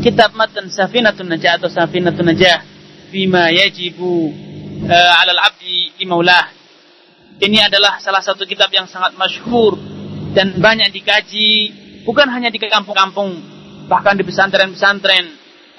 [0.00, 2.64] kitab matan Safinatun Najah atau Safinatun Najah
[3.12, 4.32] bima yajibu
[4.88, 6.48] uh, alal abdi di maulah.
[7.36, 9.76] Ini adalah salah satu kitab yang sangat masyhur
[10.32, 13.40] dan banyak dikaji Bukan hanya di kampung-kampung,
[13.88, 15.24] bahkan di pesantren-pesantren,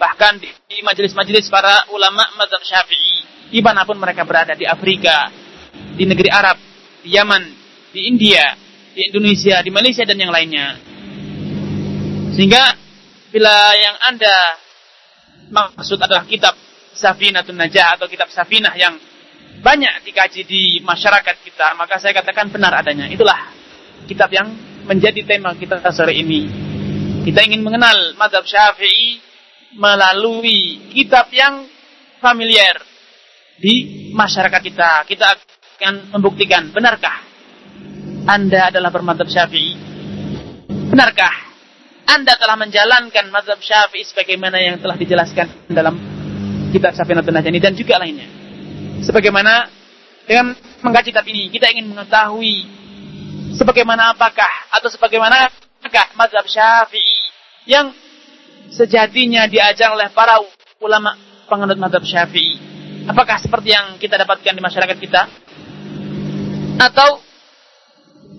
[0.02, 0.50] bahkan di
[0.82, 5.30] majelis-majelis para ulama mazhab syafi'i, di mana pun mereka berada di Afrika,
[5.94, 6.58] di negeri Arab,
[7.06, 7.44] di Yaman,
[7.94, 8.58] di India,
[8.98, 10.82] di Indonesia, di Malaysia dan yang lainnya.
[12.34, 12.74] Sehingga
[13.30, 14.36] bila yang Anda
[15.54, 16.58] maksud adalah kitab
[16.96, 18.98] Safinatun Najah atau kitab Safinah yang
[19.62, 23.08] banyak dikaji di masyarakat kita, maka saya katakan benar adanya.
[23.08, 23.52] Itulah
[24.08, 26.48] kitab yang menjadi tema kita sore ini.
[27.26, 29.18] Kita ingin mengenal madhab syafi'i
[29.76, 31.66] melalui kitab yang
[32.22, 32.78] familiar
[33.58, 34.90] di masyarakat kita.
[35.10, 35.26] Kita
[35.82, 37.26] akan membuktikan, benarkah
[38.30, 39.74] Anda adalah bermadhab syafi'i?
[40.70, 41.34] Benarkah
[42.06, 45.98] Anda telah menjalankan madhab syafi'i sebagaimana yang telah dijelaskan dalam
[46.70, 48.30] kitab Safinatun Najani dan juga lainnya.
[49.02, 49.66] Sebagaimana
[50.30, 50.54] dengan
[50.86, 52.85] mengkaji kitab ini, kita ingin mengetahui
[53.56, 55.50] sebagaimana apakah atau sebagaimana
[55.82, 57.18] apakah mazhab Syafi'i
[57.66, 57.92] yang
[58.70, 60.38] sejatinya diajar oleh para
[60.84, 61.16] ulama
[61.48, 62.60] penganut mazhab Syafi'i.
[63.06, 65.22] Apakah seperti yang kita dapatkan di masyarakat kita?
[66.82, 67.22] Atau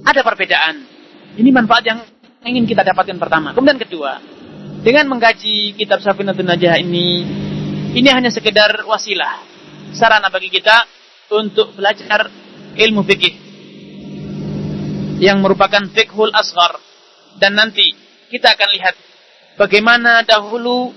[0.02, 0.74] ada perbedaan?
[1.38, 2.02] Ini manfaat yang
[2.42, 3.54] ingin kita dapatkan pertama.
[3.54, 4.18] Kemudian kedua,
[4.82, 7.22] dengan mengkaji kitab Safinatun Najah ini,
[7.94, 9.38] ini hanya sekedar wasilah,
[9.94, 10.82] sarana bagi kita
[11.30, 12.26] untuk belajar
[12.74, 13.45] ilmu fikih
[15.16, 16.76] yang merupakan fikhul asghar
[17.40, 17.96] dan nanti
[18.28, 18.94] kita akan lihat
[19.56, 20.92] bagaimana dahulu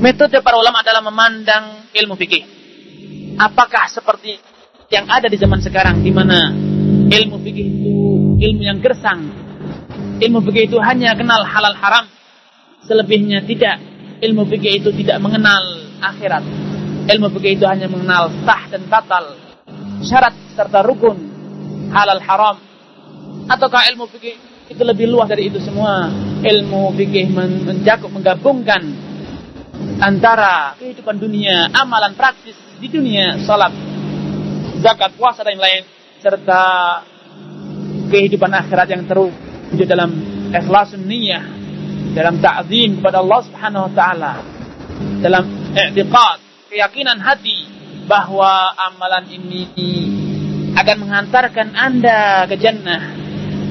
[0.00, 2.42] metode para ulama adalah memandang ilmu fikih.
[3.36, 4.40] Apakah seperti
[4.90, 6.50] yang ada di zaman sekarang di mana
[7.06, 7.94] ilmu fikih itu
[8.40, 9.20] ilmu yang gersang.
[10.20, 12.04] Ilmu fikih itu hanya kenal halal haram,
[12.84, 13.80] selebihnya tidak
[14.20, 15.62] ilmu fikih itu tidak mengenal
[16.00, 16.44] akhirat.
[17.08, 19.36] Ilmu fikih itu hanya mengenal sah dan batal,
[20.04, 21.29] syarat serta rukun,
[21.90, 22.56] halal haram.
[23.50, 24.36] Ataukah ilmu fikih
[24.70, 26.06] itu lebih luas dari itu semua?
[26.40, 27.30] Ilmu fikih
[27.66, 28.82] mencakup menggabungkan
[30.00, 33.74] antara kehidupan dunia, amalan praktis di dunia, salat,
[34.80, 35.84] zakat, puasa dan lain
[36.20, 36.62] serta
[38.12, 40.10] kehidupan akhirat yang terwujud dalam
[40.52, 41.44] ikhlasun niyah
[42.12, 44.32] dalam ta'zim kepada Allah Subhanahu wa taala
[45.22, 46.38] dalam i'tiqad
[46.68, 47.70] keyakinan hati
[48.10, 49.62] bahwa amalan ini
[50.76, 53.16] akan menghantarkan Anda ke jannah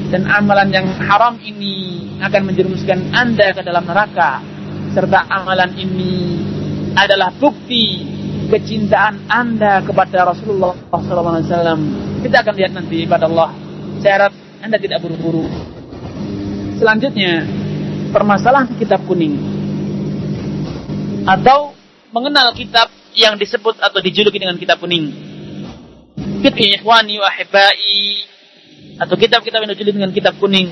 [0.09, 4.41] dan amalan yang haram ini akan menjerumuskan Anda ke dalam neraka
[4.91, 6.13] serta amalan ini
[6.97, 8.03] adalah bukti
[8.49, 11.79] kecintaan Anda kepada Rasulullah SAW.
[12.25, 13.53] Kita akan lihat nanti pada Allah.
[14.01, 15.45] Saya harap Anda tidak buru-buru.
[16.81, 17.45] Selanjutnya,
[18.09, 19.37] permasalahan kitab kuning
[21.29, 21.77] atau
[22.09, 25.13] mengenal kitab yang disebut atau dijuluki dengan kitab kuning.
[26.39, 27.29] Kitab ikhwani wa
[28.99, 30.67] atau kitab-kitab yang dijuluki dengan kitab kuning.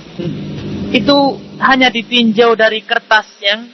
[0.92, 3.68] Itu hanya ditinjau dari kertas yang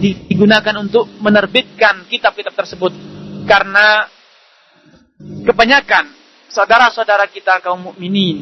[0.00, 2.92] digunakan untuk menerbitkan kitab-kitab tersebut.
[3.44, 4.08] Karena
[5.20, 6.12] kebanyakan
[6.48, 8.36] saudara-saudara kita kaum mukminin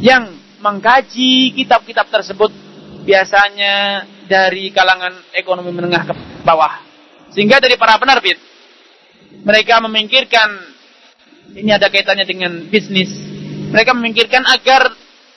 [0.00, 2.52] yang mengkaji kitab-kitab tersebut
[3.06, 6.82] biasanya dari kalangan ekonomi menengah ke bawah.
[7.30, 8.38] Sehingga dari para penerbit,
[9.46, 10.75] mereka memikirkan,
[11.54, 13.12] ini ada kaitannya dengan bisnis,
[13.70, 14.90] mereka memikirkan agar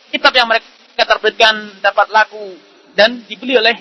[0.10, 2.58] kitab yang mereka terbitkan dapat laku
[2.98, 3.76] dan dibeli oleh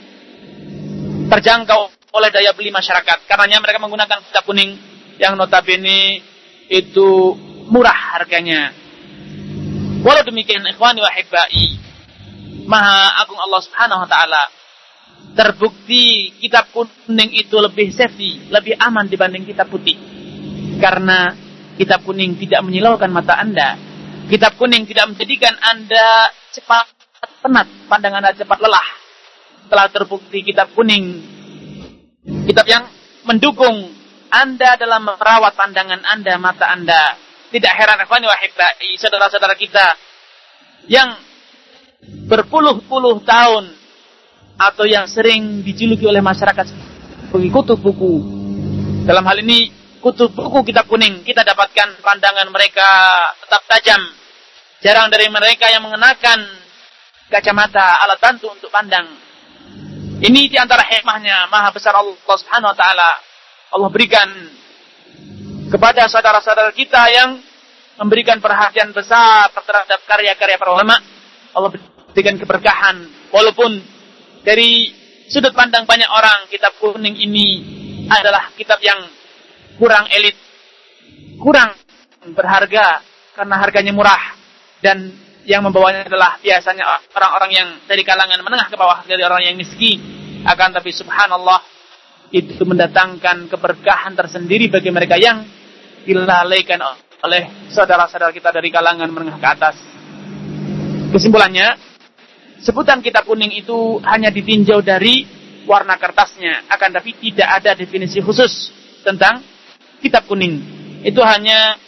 [1.28, 3.28] terjangkau oleh daya beli masyarakat.
[3.28, 4.76] Karenanya mereka menggunakan kitab kuning
[5.20, 6.22] yang notabene
[6.68, 7.34] itu
[7.68, 8.72] murah harganya.
[10.04, 11.12] Walau demikian ikhwani wa
[12.68, 14.42] Maha Agung Allah Subhanahu wa taala
[15.32, 19.96] terbukti kitab kuning itu lebih safety, lebih aman dibanding kitab putih.
[20.78, 21.47] Karena
[21.78, 23.78] kitab kuning tidak menyilaukan mata Anda.
[24.28, 26.90] Kitab kuning tidak menjadikan Anda cepat
[27.40, 28.88] penat, pandangan Anda cepat lelah.
[29.70, 31.22] Telah terbukti kitab kuning
[32.44, 32.84] kitab yang
[33.24, 33.94] mendukung
[34.28, 37.16] Anda dalam merawat pandangan Anda, mata Anda.
[37.48, 38.36] Tidak heran ikhwani wa
[39.00, 39.96] saudara-saudara kita
[40.84, 41.16] yang
[42.28, 43.72] berpuluh-puluh tahun
[44.58, 48.20] atau yang sering dijuluki oleh masyarakat sebagai kutub buku.
[49.08, 52.88] Dalam hal ini kutub buku kitab kuning kita dapatkan pandangan mereka
[53.44, 54.02] tetap tajam.
[54.78, 56.38] Jarang dari mereka yang mengenakan
[57.26, 59.06] kacamata alat bantu untuk pandang.
[60.18, 63.10] Ini di antara hikmahnya maha besar Allah Subhanahu Wa Taala.
[63.68, 64.28] Allah berikan
[65.68, 67.38] kepada saudara-saudara kita yang
[68.00, 70.96] memberikan perhatian besar terhadap karya-karya para ulama
[71.52, 71.74] Allah
[72.14, 72.96] berikan keberkahan.
[73.34, 73.82] Walaupun
[74.46, 74.94] dari
[75.28, 77.48] sudut pandang banyak orang, kitab kuning ini
[78.08, 79.17] adalah kitab yang
[79.78, 80.34] kurang elit,
[81.38, 81.72] kurang
[82.34, 83.00] berharga
[83.38, 84.34] karena harganya murah
[84.82, 85.14] dan
[85.48, 86.84] yang membawanya adalah biasanya
[87.16, 89.96] orang-orang yang dari kalangan menengah ke bawah dari orang yang miskin.
[90.44, 91.64] Akan tapi subhanallah
[92.28, 95.40] itu mendatangkan keberkahan tersendiri bagi mereka yang
[96.04, 96.84] dilalaikan
[97.24, 99.76] oleh saudara-saudara kita dari kalangan menengah ke atas.
[101.16, 101.80] Kesimpulannya,
[102.60, 105.24] sebutan kitab kuning itu hanya ditinjau dari
[105.64, 109.40] warna kertasnya, akan tapi tidak ada definisi khusus tentang
[110.02, 110.60] kitab kuning.
[111.06, 111.78] Itu hanya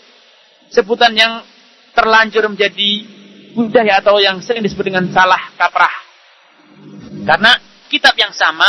[0.70, 1.42] sebutan yang
[1.94, 2.90] terlanjur menjadi
[3.54, 5.94] budaya atau yang sering disebut dengan salah kaprah.
[7.26, 7.52] Karena
[7.90, 8.68] kitab yang sama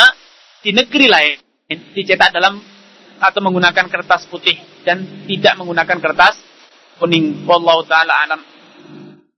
[0.66, 1.38] di negeri lain
[1.94, 2.60] dicetak dalam
[3.22, 6.36] atau menggunakan kertas putih dan tidak menggunakan kertas
[6.98, 7.46] kuning.
[7.46, 8.42] Wallahu taala alam.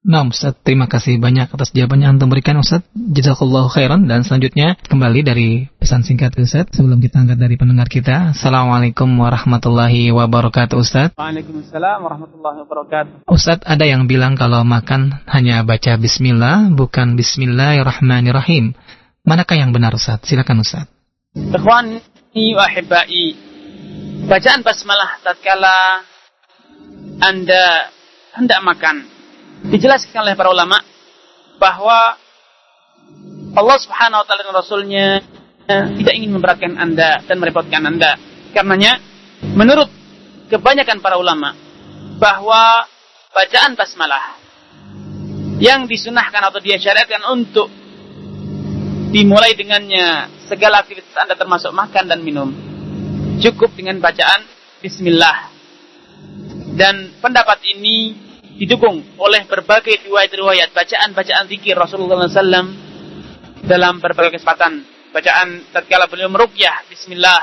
[0.04, 2.84] Nah Ustaz, terima kasih banyak atas jawabannya yang berikan Ustaz.
[2.92, 4.04] Jazakallahu khairan.
[4.04, 6.76] Dan selanjutnya kembali dari pesan singkat Ustaz.
[6.76, 8.36] Sebelum kita angkat dari pendengar kita.
[8.36, 11.16] Assalamualaikum warahmatullahi wabarakatuh Ustaz.
[11.16, 13.32] Waalaikumsalam warahmatullahi wabarakatuh.
[13.32, 18.76] Ustaz, ada yang bilang kalau makan hanya baca bismillah, bukan bismillahirrahmanirrahim.
[19.24, 20.20] Manakah yang benar Ustaz?
[20.28, 20.84] Silakan Ustaz.
[21.32, 22.04] Ikhwani
[22.52, 23.40] wa ahibbai.
[24.28, 26.04] Bacaan basmalah tatkala
[27.24, 27.88] Anda
[28.36, 29.13] hendak makan
[29.68, 30.78] dijelaskan oleh para ulama
[31.62, 32.20] bahwa
[33.54, 35.06] Allah Subhanahu wa taala dan Rasulnya
[35.70, 38.18] eh, tidak ingin memberatkan Anda dan merepotkan Anda.
[38.52, 39.00] Karenanya
[39.54, 39.90] menurut
[40.50, 41.54] kebanyakan para ulama
[42.18, 42.86] bahwa
[43.34, 44.38] bacaan basmalah
[45.62, 47.70] yang disunahkan atau disyariatkan untuk
[49.14, 52.50] dimulai dengannya segala aktivitas Anda termasuk makan dan minum
[53.40, 54.46] cukup dengan bacaan
[54.82, 55.54] bismillah.
[56.74, 58.18] Dan pendapat ini
[58.58, 62.70] didukung oleh berbagai riwayat-riwayat bacaan-bacaan zikir Rasulullah SAW
[63.66, 64.86] dalam berbagai kesempatan.
[65.14, 67.42] Bacaan tatkala beliau meruqyah bismillah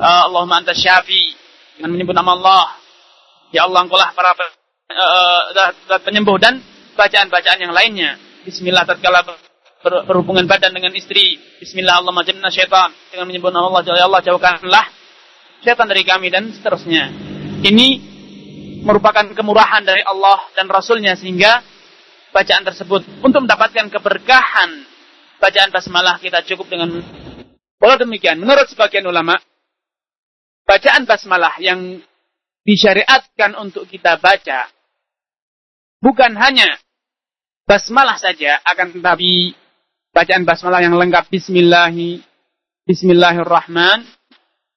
[0.00, 1.36] uh, Allahumma anta syafi
[1.76, 2.64] dengan menyebut nama Allah.
[3.52, 6.60] Ya Allah engkau lah para uh, penyembuh dan
[6.96, 8.16] bacaan-bacaan yang lainnya.
[8.48, 9.36] Bismillah tatkala ber,
[10.08, 11.36] berhubungan badan dengan istri.
[11.60, 13.82] Bismillah Allah majinna syaitan dengan menyebut nama Allah.
[13.92, 14.86] Ya Allah jauhkanlah
[15.60, 17.12] syaitan dari kami dan seterusnya.
[17.62, 18.11] Ini
[18.82, 21.62] merupakan kemurahan dari Allah dan Rasulnya sehingga
[22.34, 24.70] bacaan tersebut untuk mendapatkan keberkahan
[25.38, 27.02] bacaan basmalah kita cukup dengan
[27.82, 29.34] Walau demikian, menurut sebagian ulama,
[30.62, 31.98] bacaan basmalah yang
[32.62, 34.70] disyariatkan untuk kita baca
[35.98, 36.78] bukan hanya
[37.66, 39.58] basmalah saja, akan tetapi
[40.14, 42.22] bacaan basmalah yang lengkap Bismillahi,
[42.86, 44.06] Bismillahirrahman,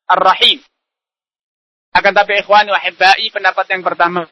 [0.09, 0.65] Ar-Rahim.
[1.95, 4.27] Akan tapi ikhwani wahibbai pendapat yang pertama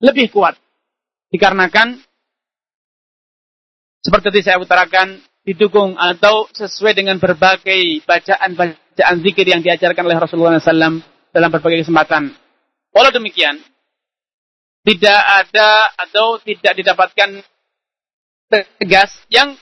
[0.00, 0.56] lebih kuat.
[1.28, 2.00] Dikarenakan
[4.00, 10.56] seperti tadi saya utarakan didukung atau sesuai dengan berbagai bacaan-bacaan zikir yang diajarkan oleh Rasulullah
[10.56, 12.32] SAW dalam berbagai kesempatan.
[12.90, 13.60] Walau demikian,
[14.88, 17.44] tidak ada atau tidak didapatkan
[18.80, 19.54] tegas yang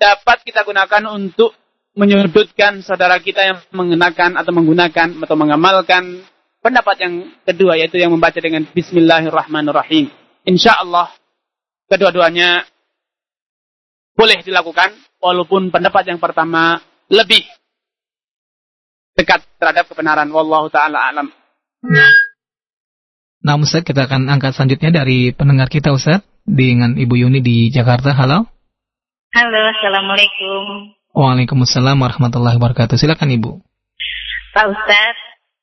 [0.00, 1.54] dapat kita gunakan untuk
[1.92, 6.24] menyudutkan saudara kita yang mengenakan atau menggunakan atau mengamalkan
[6.64, 7.14] pendapat yang
[7.44, 10.08] kedua yaitu yang membaca dengan Bismillahirrahmanirrahim.
[10.48, 11.12] Insya Allah
[11.92, 12.64] kedua-duanya
[14.16, 16.80] boleh dilakukan walaupun pendapat yang pertama
[17.12, 17.44] lebih
[19.12, 20.28] dekat terhadap kebenaran.
[20.32, 21.28] Wallahu taala alam.
[23.42, 28.14] Nah, Ustaz, kita akan angkat selanjutnya dari pendengar kita, Ustaz, dengan Ibu Yuni di Jakarta.
[28.14, 28.46] Halo.
[29.34, 30.94] Halo, Assalamualaikum.
[31.12, 32.96] Waalaikumsalam warahmatullahi wabarakatuh.
[32.96, 33.60] Silakan Ibu.
[34.56, 35.16] Pak Ustaz,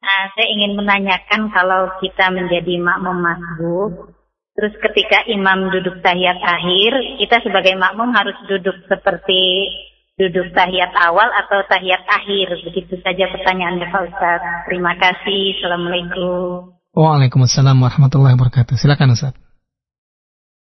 [0.06, 4.14] uh, saya ingin menanyakan kalau kita menjadi makmum masbuk,
[4.54, 9.74] terus ketika imam duduk tahiyat akhir, kita sebagai makmum harus duduk seperti
[10.22, 12.54] duduk tahiyat awal atau tahiyat akhir.
[12.70, 14.42] Begitu saja pertanyaannya Pak Ustaz.
[14.70, 15.58] Terima kasih.
[15.58, 16.78] Assalamualaikum.
[16.94, 18.78] Waalaikumsalam warahmatullahi wabarakatuh.
[18.78, 19.34] Silakan Ustaz.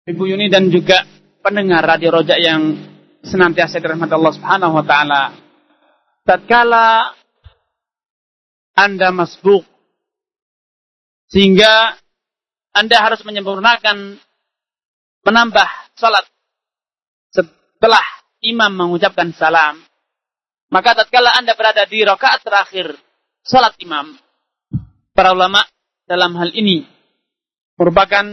[0.08, 1.04] Ibu Yuni dan juga
[1.44, 2.96] pendengar Radio Rojak yang
[3.28, 5.22] senantiasa dirahmati Allah Subhanahu wa taala.
[6.24, 7.16] Tatkala
[8.74, 9.68] Anda masbuk
[11.28, 12.00] sehingga
[12.72, 14.20] Anda harus menyempurnakan
[15.28, 15.70] menambah
[16.00, 16.24] salat
[17.36, 18.04] setelah
[18.44, 19.84] imam mengucapkan salam.
[20.68, 22.96] Maka tatkala Anda berada di rakaat terakhir
[23.44, 24.20] salat imam,
[25.16, 25.64] para ulama
[26.04, 26.84] dalam hal ini
[27.80, 28.24] merupakan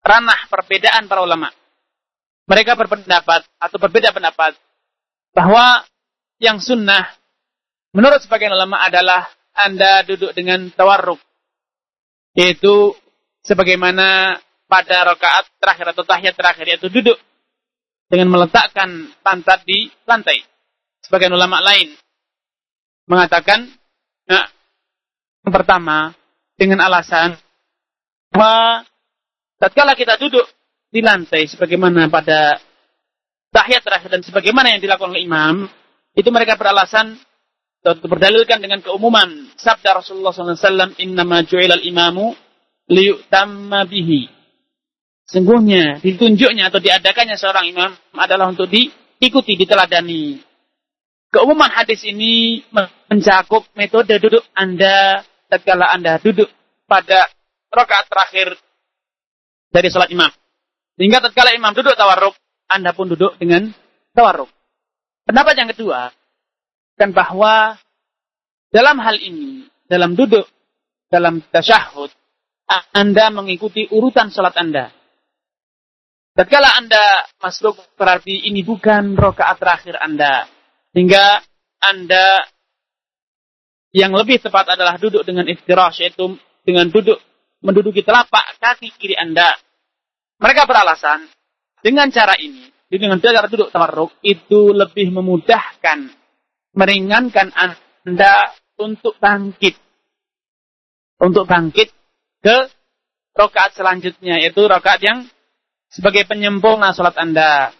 [0.00, 1.50] ranah perbedaan para ulama
[2.50, 4.58] mereka berpendapat atau berbeda pendapat
[5.30, 5.86] bahwa
[6.42, 7.06] yang sunnah
[7.94, 11.22] menurut sebagian ulama adalah Anda duduk dengan tawarruk
[12.34, 12.98] yaitu
[13.46, 17.18] sebagaimana pada rakaat terakhir atau tahiyat terakhir yaitu duduk
[18.10, 20.42] dengan meletakkan pantat di lantai.
[21.06, 21.94] Sebagian ulama lain
[23.06, 23.70] mengatakan
[24.26, 24.50] nah,
[25.46, 26.18] yang pertama
[26.58, 27.38] dengan alasan
[28.34, 28.82] bahwa
[29.62, 30.46] tatkala kita duduk
[30.90, 32.58] di lantai sebagaimana pada
[33.54, 35.70] tahiyat terakhir dan sebagaimana yang dilakukan oleh imam
[36.18, 37.14] itu mereka beralasan
[37.80, 42.36] atau berdalilkan dengan keumuman sabda Rasulullah SAW innama ju'ilal imamu
[42.90, 44.40] liyutamma bihi
[45.30, 50.42] Sungguhnya ditunjuknya atau diadakannya seorang imam adalah untuk diikuti, diteladani.
[51.30, 52.66] Keumuman hadis ini
[53.06, 56.50] mencakup metode duduk Anda tatkala Anda duduk
[56.90, 57.30] pada
[57.70, 58.58] rakaat terakhir
[59.70, 60.34] dari sholat imam.
[61.00, 62.36] Sehingga tatkala imam duduk tawarruk,
[62.68, 63.72] Anda pun duduk dengan
[64.12, 64.52] tawarruk.
[65.24, 66.12] Pendapat yang kedua,
[67.00, 67.80] kan bahwa
[68.68, 70.44] dalam hal ini, dalam duduk,
[71.08, 72.12] dalam tasyahud,
[72.92, 74.92] Anda mengikuti urutan sholat Anda.
[76.36, 80.44] Tatkala Anda masuk berarti ini bukan rokaat terakhir Anda.
[80.92, 81.24] Hingga
[81.80, 82.44] Anda
[83.96, 87.16] yang lebih tepat adalah duduk dengan iftirash, yaitu dengan duduk
[87.64, 89.56] menduduki telapak kaki kiri Anda.
[90.40, 91.28] Mereka beralasan,
[91.84, 96.08] dengan cara ini, dengan cara duduk tawarruk, itu lebih memudahkan,
[96.72, 99.76] meringankan Anda untuk bangkit.
[101.20, 101.92] Untuk bangkit
[102.40, 102.56] ke
[103.36, 105.28] rokaat selanjutnya, yaitu rokaat yang
[105.92, 107.76] sebagai penyempurna sholat Anda.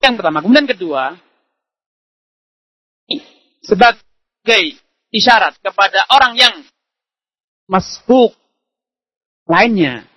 [0.00, 0.40] Yang pertama.
[0.40, 1.20] Kemudian kedua,
[3.60, 4.80] sebagai
[5.12, 6.54] isyarat kepada orang yang
[7.68, 8.32] masbuk
[9.44, 10.08] lainnya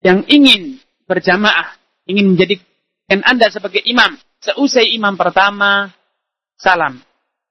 [0.00, 1.76] yang ingin berjamaah,
[2.08, 5.92] ingin menjadikan Anda sebagai imam, seusai imam pertama,
[6.56, 7.00] salam.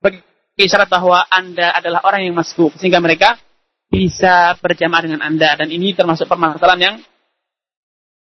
[0.01, 0.21] Bagi
[0.57, 3.37] isyarat bahwa Anda adalah orang yang masbuk, sehingga mereka
[3.89, 5.57] bisa berjamaah dengan Anda.
[5.59, 6.95] Dan ini termasuk permasalahan yang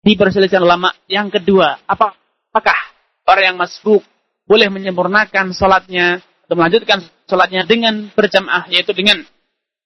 [0.02, 1.78] diperselisihkan ulama yang kedua.
[1.86, 2.14] Apa,
[2.50, 2.78] apakah
[3.26, 4.02] orang yang masbuk
[4.46, 7.00] boleh menyempurnakan sholatnya atau melanjutkan
[7.30, 9.22] sholatnya dengan berjamaah, yaitu dengan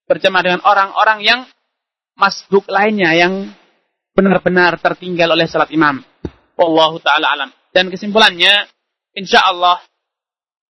[0.09, 1.41] berjamaah dengan orang-orang yang
[2.17, 3.53] masbuk lainnya yang
[4.17, 6.01] benar-benar tertinggal oleh sholat imam.
[6.57, 7.51] Wallahu ta'ala alam.
[7.69, 8.65] Dan kesimpulannya,
[9.13, 9.77] insya Allah,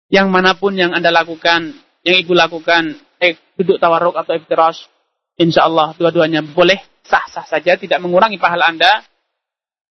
[0.09, 4.89] yang mana pun yang Anda lakukan, yang Ibu lakukan, eh, duduk tawarruk atau iftirash,
[5.37, 9.05] insya Allah dua-duanya boleh, sah-sah saja, tidak mengurangi pahala Anda,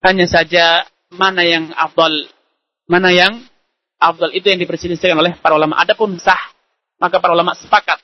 [0.03, 0.83] hanya saja
[1.15, 2.27] mana yang afdal,
[2.91, 3.47] mana yang
[4.03, 5.79] afdal itu yang diperselisihkan oleh para ulama.
[5.79, 6.51] Adapun sah,
[6.99, 8.03] maka para ulama sepakat.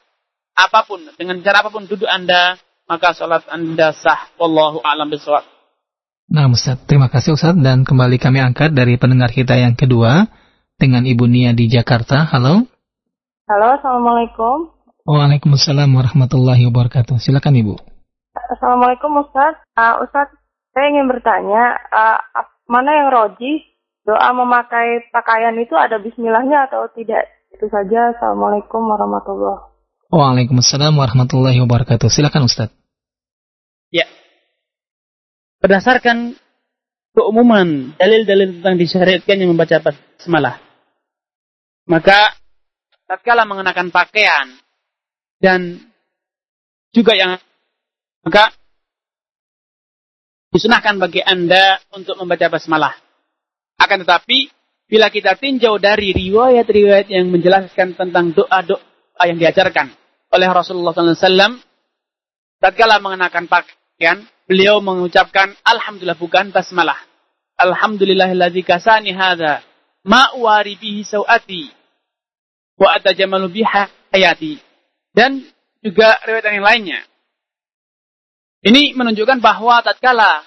[0.54, 2.54] Apa pun, dengan cara apa pun duduk Anda,
[2.86, 4.30] maka sholat Anda sah.
[4.38, 5.44] Wallahu a'lam bishawab.
[6.32, 10.32] Nah, Ustaz, terima kasih Ustaz dan kembali kami angkat dari pendengar kita yang kedua
[10.80, 12.24] dengan Ibu Nia di Jakarta.
[12.24, 12.64] Halo.
[13.50, 14.72] Halo, Assalamualaikum.
[15.02, 17.18] Waalaikumsalam warahmatullahi wabarakatuh.
[17.20, 17.74] Silakan Ibu.
[18.32, 19.60] Assalamualaikum Ustaz.
[19.76, 20.32] Uh, Ustaz,
[20.72, 22.16] saya ingin bertanya, uh,
[22.70, 23.66] mana yang roji
[24.08, 27.28] doa memakai pakaian itu ada bismillahnya atau tidak?
[27.52, 28.16] Itu saja.
[28.16, 29.71] Assalamualaikum warahmatullahi
[30.12, 32.12] Waalaikumsalam warahmatullahi wabarakatuh.
[32.12, 32.68] Silakan Ustaz.
[33.88, 34.04] Ya.
[35.64, 36.36] Berdasarkan
[37.16, 40.60] keumuman dalil-dalil tentang disyariatkannya membaca basmalah.
[41.88, 42.36] Maka
[43.08, 44.52] tatkala mengenakan pakaian
[45.40, 45.80] dan
[46.92, 47.40] juga yang
[48.20, 48.52] maka
[50.52, 53.00] disunahkan bagi Anda untuk membaca basmalah.
[53.80, 54.52] Akan tetapi,
[54.92, 60.01] bila kita tinjau dari riwayat-riwayat yang menjelaskan tentang doa-doa yang diajarkan
[60.32, 61.60] oleh Rasulullah SAW,
[62.58, 66.98] tatkala mengenakan pakaian, beliau mengucapkan Alhamdulillah bukan basmalah.
[67.60, 69.60] Alhamdulillahilladzi kasani hadha
[70.02, 71.70] ma'wari bihi sawati
[72.80, 74.58] wa atajamalu biha hayati.
[75.12, 75.44] Dan
[75.84, 77.00] juga riwayat yang lainnya
[78.62, 80.46] ini menunjukkan bahwa tatkala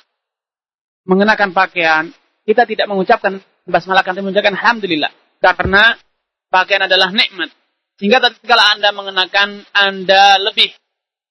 [1.04, 2.16] mengenakan pakaian,
[2.48, 5.12] kita tidak mengucapkan basmalah, tapi mengucapkan alhamdulillah.
[5.44, 6.00] Karena
[6.48, 7.52] pakaian adalah nikmat.
[7.96, 10.72] Sehingga tatkala Anda mengenakan, Anda lebih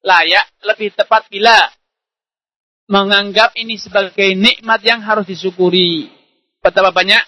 [0.00, 1.56] layak, lebih tepat bila
[2.88, 6.08] menganggap ini sebagai nikmat yang harus disyukuri.
[6.60, 7.20] Betapa banyak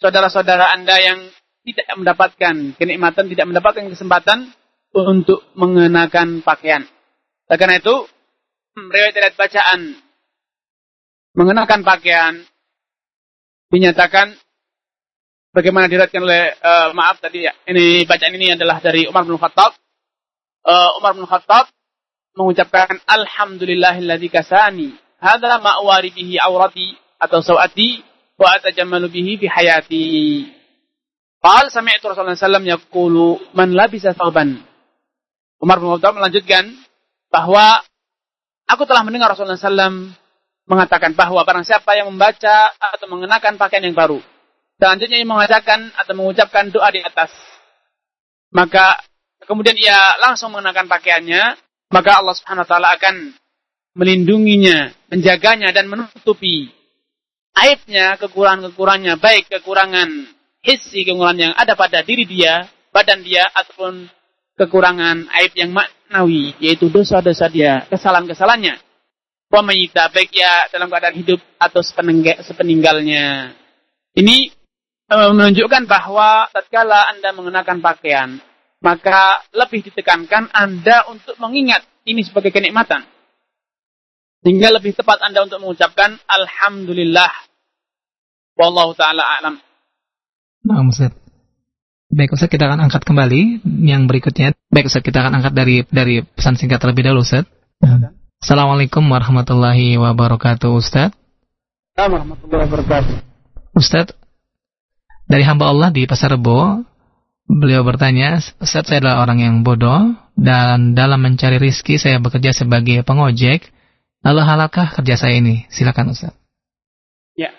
[0.00, 1.18] saudara-saudara Anda yang
[1.64, 4.48] tidak mendapatkan kenikmatan, tidak mendapatkan kesempatan
[4.96, 6.84] untuk mengenakan pakaian.
[7.48, 8.08] Karena itu,
[8.76, 9.80] riwayat-riwayat bacaan
[11.36, 12.34] mengenakan pakaian
[13.70, 14.34] dinyatakan
[15.54, 19.76] bagaimana diriwayatkan oleh uh, maaf tadi ya ini bacaan ini adalah dari Umar bin Khattab.
[20.60, 21.70] Uh, Umar bin Khattab
[22.34, 28.00] mengucapkan alhamdulillahilladzi kasani hadza ma'wari bihi aurati atau sawati
[28.40, 30.06] wa atajammalu bihi fi hayati.
[31.40, 34.60] Qal sami'tu Rasulullah sallallahu alaihi wasallam man labisa thawban.
[35.60, 36.68] Umar bin Khattab melanjutkan
[37.30, 37.84] bahwa
[38.70, 40.14] Aku telah mendengar Rasulullah SAW
[40.70, 44.22] mengatakan bahwa barang siapa yang membaca atau mengenakan pakaian yang baru,
[44.80, 47.28] selanjutnya ia mengajarkan atau mengucapkan doa di atas,
[48.48, 48.96] maka
[49.44, 51.60] kemudian ia langsung mengenakan pakaiannya,
[51.92, 53.36] maka Allah Subhanahu wa taala akan
[53.92, 56.72] melindunginya, menjaganya dan menutupi
[57.60, 60.08] aibnya, kekurangan-kekurangannya, baik kekurangan
[60.64, 64.08] hissi, kekurangan yang ada pada diri dia, badan dia ataupun
[64.56, 68.80] kekurangan aib yang maknawi, yaitu dosa-dosa dia, kesalahan-kesalahannya.
[69.50, 71.82] wa mayyita baik ya dalam keadaan hidup atau
[72.38, 73.50] sepeninggalnya.
[74.14, 74.59] Ini
[75.10, 78.38] menunjukkan bahwa tatkala Anda mengenakan pakaian,
[78.78, 83.02] maka lebih ditekankan Anda untuk mengingat ini sebagai kenikmatan.
[84.40, 87.28] Sehingga lebih tepat Anda untuk mengucapkan Alhamdulillah.
[88.56, 89.60] Wallahu ta'ala a'lam.
[90.64, 91.12] Nah, Ustaz.
[92.10, 94.56] Baik Ustaz, kita akan angkat kembali yang berikutnya.
[94.72, 97.46] Baik Ustaz, kita akan angkat dari dari pesan singkat terlebih dahulu Ustaz.
[97.82, 98.10] Ya.
[98.40, 101.12] Assalamualaikum warahmatullahi wabarakatuh Ustaz.
[101.94, 103.14] Assalamualaikum warahmatullahi wabarakatuh.
[103.76, 104.06] Ustaz,
[105.30, 106.82] dari hamba Allah di Pasar Rebo,
[107.46, 113.06] beliau bertanya, Ustaz saya adalah orang yang bodoh, dan dalam mencari rizki saya bekerja sebagai
[113.06, 113.70] pengojek,
[114.26, 115.70] lalu halalkah kerja saya ini?
[115.70, 116.34] Silakan Ustaz.
[117.38, 117.54] Ya,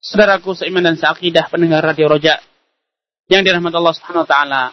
[0.00, 2.40] saudaraku seiman dan seakidah pendengar Radio Roja,
[3.28, 4.72] yang dirahmati Allah Subhanahu taala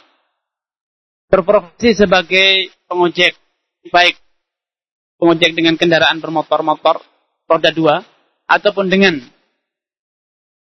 [1.29, 3.37] berprofesi sebagai pengojek
[3.93, 4.17] baik
[5.21, 7.05] pengojek dengan kendaraan bermotor-motor
[7.45, 8.01] roda dua
[8.49, 9.21] ataupun dengan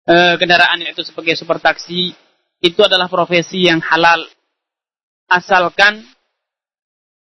[0.05, 2.13] e, kendaraan itu sebagai super taksi
[2.61, 4.21] itu adalah profesi yang halal
[5.31, 6.05] asalkan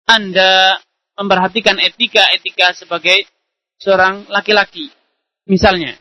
[0.03, 0.77] Anda
[1.15, 3.23] memperhatikan etika-etika sebagai
[3.79, 4.91] seorang laki-laki.
[5.47, 5.95] Misalnya,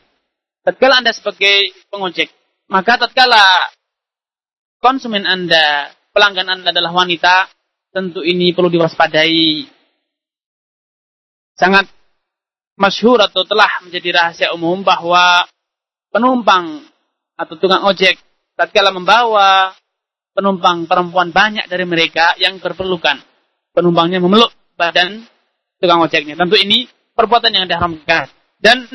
[0.67, 2.27] tatkala Anda sebagai pengojek,
[2.67, 3.41] maka tatkala
[4.83, 7.47] konsumen Anda, pelanggan Anda adalah wanita,
[7.95, 9.63] tentu ini perlu diwaspadai.
[11.55, 11.87] Sangat
[12.75, 15.45] masyhur atau telah menjadi rahasia umum bahwa
[16.13, 16.85] penumpang
[17.33, 18.21] atau tukang ojek
[18.53, 19.73] tatkala membawa
[20.37, 23.17] penumpang perempuan banyak dari mereka yang berperlukan.
[23.73, 25.25] Penumpangnya memeluk badan
[25.81, 26.37] tukang ojeknya.
[26.37, 26.85] Tentu ini
[27.17, 28.29] perbuatan yang diharamkan.
[28.61, 28.85] Dan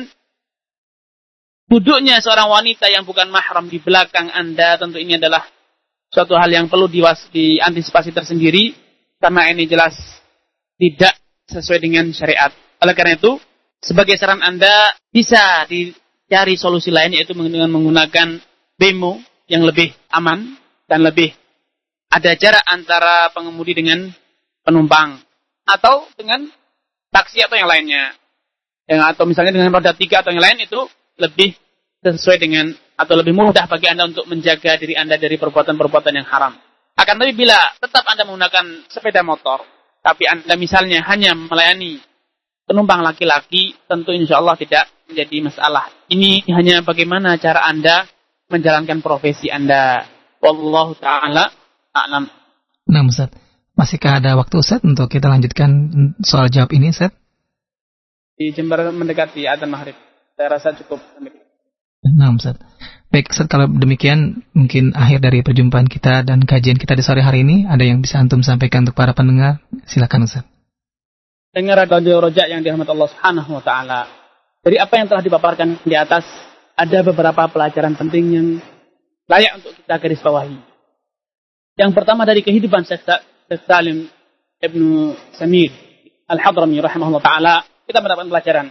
[1.67, 5.43] duduknya seorang wanita yang bukan mahram di belakang Anda tentu ini adalah
[6.09, 8.73] suatu hal yang perlu diwas, diantisipasi tersendiri
[9.19, 9.95] karena ini jelas
[10.79, 11.19] tidak
[11.51, 12.49] sesuai dengan syariat.
[12.79, 13.35] Oleh karena itu,
[13.83, 15.67] sebagai saran Anda bisa
[16.29, 18.37] dicari solusi lain yaitu dengan menggunakan
[18.77, 19.17] bemo
[19.49, 20.53] yang lebih aman
[20.85, 21.33] dan lebih
[22.13, 24.13] ada jarak antara pengemudi dengan
[24.61, 25.17] penumpang
[25.65, 26.45] atau dengan
[27.09, 28.13] taksi atau yang lainnya.
[28.85, 30.85] Yang atau misalnya dengan roda tiga atau yang lain itu
[31.17, 31.57] lebih
[32.05, 36.53] sesuai dengan atau lebih mudah bagi Anda untuk menjaga diri Anda dari perbuatan-perbuatan yang haram.
[36.93, 39.65] Akan tapi bila tetap Anda menggunakan sepeda motor,
[40.05, 41.97] tapi Anda misalnya hanya melayani
[42.69, 45.89] penumpang laki-laki, tentu insya Allah tidak menjadi masalah.
[46.05, 48.05] Ini hanya bagaimana cara Anda
[48.53, 50.05] menjalankan profesi Anda.
[50.39, 51.49] Wallahu ta'ala
[51.91, 52.29] a'lam.
[52.87, 53.33] Nah, Ustaz.
[53.73, 55.69] Masihkah ada waktu Ustaz untuk kita lanjutkan
[56.21, 57.11] soal jawab ini, Ustaz?
[58.37, 59.97] Di Jember mendekati adzan maghrib.
[60.37, 61.01] Saya rasa cukup.
[62.05, 62.55] Nah, Ustaz.
[63.09, 67.43] Baik, Ustaz, kalau demikian mungkin akhir dari perjumpaan kita dan kajian kita di sore hari
[67.43, 67.67] ini.
[67.67, 69.59] Ada yang bisa Antum sampaikan untuk para pendengar?
[69.89, 70.58] Silakan, Ustaz.
[71.49, 74.05] Dengar radio rojak yang dirahmati Allah Subhanahu wa taala.
[74.61, 76.21] Dari apa yang telah dipaparkan di atas,
[76.77, 78.47] ada beberapa pelajaran penting yang
[79.25, 80.61] layak untuk kita garis bawahi.
[81.73, 83.01] Yang pertama dari kehidupan Syekh
[83.65, 84.05] Salim
[84.61, 85.73] Ibnu Samir
[86.29, 87.55] Al-Hadrami rahimahullah taala,
[87.89, 88.67] kita mendapatkan pelajaran.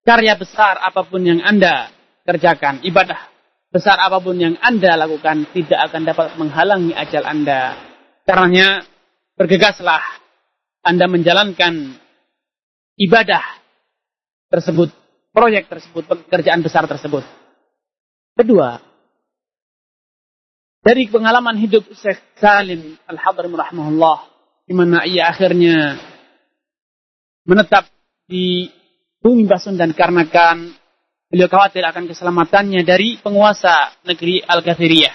[0.00, 1.92] Karya besar apa pun yang Anda
[2.24, 3.28] kerjakan, ibadah
[3.68, 7.76] besar apa pun yang Anda lakukan tidak akan dapat menghalangi ajal Anda.
[8.24, 8.88] Karenanya
[9.36, 10.00] bergegaslah
[10.80, 11.96] Anda menjalankan
[12.96, 13.44] ibadah
[14.48, 14.90] tersebut,
[15.30, 17.22] proyek tersebut, pekerjaan besar tersebut.
[18.34, 18.80] Kedua,
[20.80, 24.18] dari pengalaman hidup Syekh Salim Al-Hadrim rahimahullah
[24.64, 26.00] di mana ia akhirnya
[27.44, 27.88] menetap
[28.24, 28.72] di
[29.20, 30.80] bumi Pasundan karena kan
[31.30, 35.14] Beliau khawatir akan keselamatannya dari penguasa negeri Al-Kathiriyah.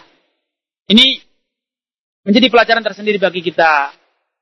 [0.87, 1.19] Ini
[2.23, 3.91] menjadi pelajaran tersendiri bagi kita.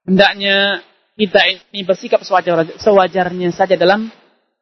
[0.05, 4.10] Hendaknya kita ini bersikap sewajar, sewajarnya saja dalam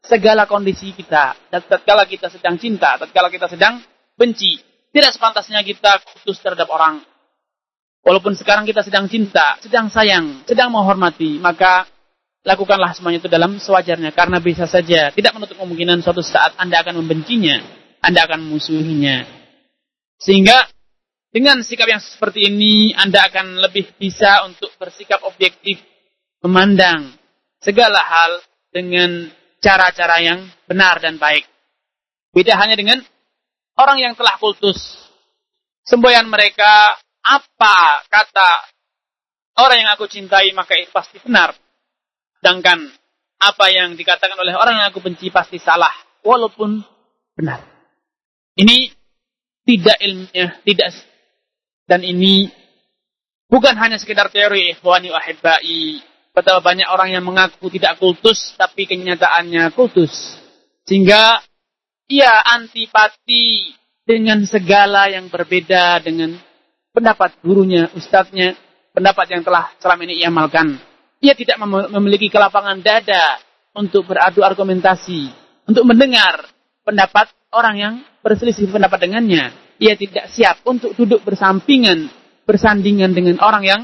[0.03, 1.37] segala kondisi kita.
[1.47, 3.79] Tatkala kita sedang cinta, tatkala kita sedang
[4.19, 4.59] benci.
[4.91, 6.99] Tidak sepantasnya kita putus terhadap orang.
[8.01, 11.87] Walaupun sekarang kita sedang cinta, sedang sayang, sedang menghormati, maka
[12.41, 16.99] lakukanlah semuanya itu dalam sewajarnya karena bisa saja tidak menutup kemungkinan suatu saat Anda akan
[17.05, 17.61] membencinya,
[18.01, 19.23] Anda akan memusuhinya.
[20.17, 20.65] Sehingga
[21.31, 25.79] dengan sikap yang seperti ini Anda akan lebih bisa untuk bersikap objektif
[26.41, 27.13] memandang
[27.61, 28.31] segala hal
[28.73, 29.29] dengan
[29.61, 31.45] cara-cara yang benar dan baik.
[32.33, 32.99] Beda hanya dengan
[33.77, 34.77] orang yang telah kultus.
[35.85, 37.77] Semboyan mereka apa
[38.09, 38.49] kata
[39.61, 41.53] orang yang aku cintai maka itu pasti benar.
[42.41, 42.89] Sedangkan
[43.41, 45.93] apa yang dikatakan oleh orang yang aku benci pasti salah.
[46.21, 46.81] Walaupun
[47.37, 47.65] benar.
[48.57, 48.93] Ini
[49.65, 50.89] tidak ilmiah, tidak
[51.91, 52.47] dan ini
[53.51, 55.19] bukan hanya sekedar teori ikhwani wa
[56.31, 60.39] betapa banyak orang yang mengaku tidak kultus tapi kenyataannya kultus.
[60.87, 61.43] Sehingga
[62.11, 66.35] ia antipati dengan segala yang berbeda dengan
[66.91, 68.55] pendapat gurunya, ustadznya,
[68.91, 70.75] pendapat yang telah selama ini ia amalkan.
[71.21, 71.61] Ia tidak
[71.93, 73.37] memiliki kelapangan dada
[73.77, 75.29] untuk beradu argumentasi,
[75.69, 76.49] untuk mendengar
[76.81, 77.93] pendapat orang yang
[78.25, 79.53] berselisih pendapat dengannya.
[79.81, 82.09] Ia tidak siap untuk duduk bersampingan,
[82.45, 83.81] bersandingan dengan orang yang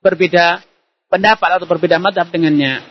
[0.00, 0.64] berbeda
[1.08, 2.84] pendapat atau berbeda madhab dengannya.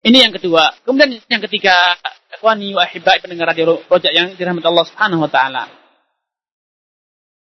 [0.00, 0.72] Ini yang kedua.
[0.86, 1.98] Kemudian yang ketiga,
[2.38, 5.68] ikhwani wa ahibai pendengar radio rojak yang dirahmati Allah Subhanahu wa taala.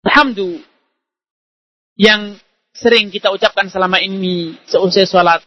[0.02, 0.66] Alhamdulillah
[1.94, 2.34] yang
[2.74, 5.44] sering kita ucapkan selama ini seusai sholat,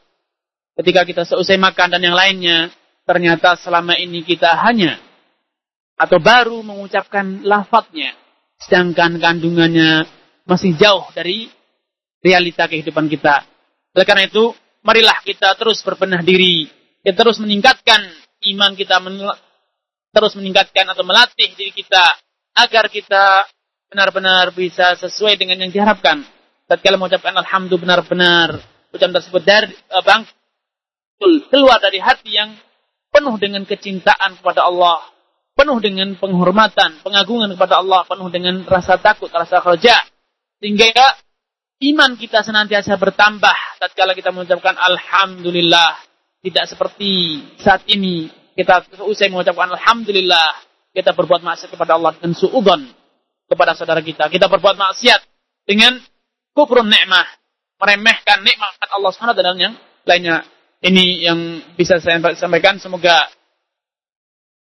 [0.79, 2.71] ketika kita seusai makan dan yang lainnya,
[3.03, 5.01] ternyata selama ini kita hanya
[5.99, 8.15] atau baru mengucapkan lafadznya,
[8.61, 10.05] sedangkan kandungannya
[10.45, 11.49] masih jauh dari
[12.23, 13.43] realita kehidupan kita.
[13.95, 14.51] Oleh karena itu,
[14.83, 16.67] marilah kita terus berbenah diri,
[16.99, 18.03] kita terus meningkatkan
[18.51, 18.99] iman kita,
[20.11, 22.03] terus meningkatkan atau melatih diri kita
[22.59, 23.47] agar kita
[23.87, 26.27] benar-benar bisa sesuai dengan yang diharapkan.
[26.67, 28.49] Tatkala mengucapkan alhamdulillah benar-benar
[28.91, 30.27] ucapan tersebut dari uh, bang
[31.47, 32.51] keluar dari hati yang
[33.11, 35.07] penuh dengan kecintaan kepada Allah,
[35.55, 39.95] penuh dengan penghormatan, pengagungan kepada Allah, penuh dengan rasa takut, rasa kerja,
[40.59, 41.15] sehingga
[41.81, 45.99] iman kita senantiasa bertambah tatkala kita mengucapkan alhamdulillah
[46.45, 50.63] tidak seperti saat ini kita usai mengucapkan Alhamdulillah
[50.95, 52.87] kita berbuat maksiat kepada Allah dan suudon
[53.51, 54.31] kepada saudara kita.
[54.31, 55.21] Kita berbuat maksiat
[55.67, 55.99] dengan
[56.55, 57.27] kufrun nikmah.
[57.75, 59.75] Meremehkan nikmat Allah SWT dan yang
[60.07, 60.47] lainnya.
[60.79, 61.39] Ini yang
[61.75, 62.79] bisa saya sampaikan.
[62.79, 63.27] Semoga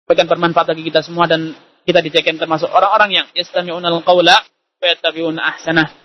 [0.10, 1.54] bagian bermanfaat bagi kita semua dan
[1.86, 4.42] kita dijadikan termasuk orang-orang yang yastami'una al-qawla
[4.82, 6.05] wa yattabi'una ahsanah.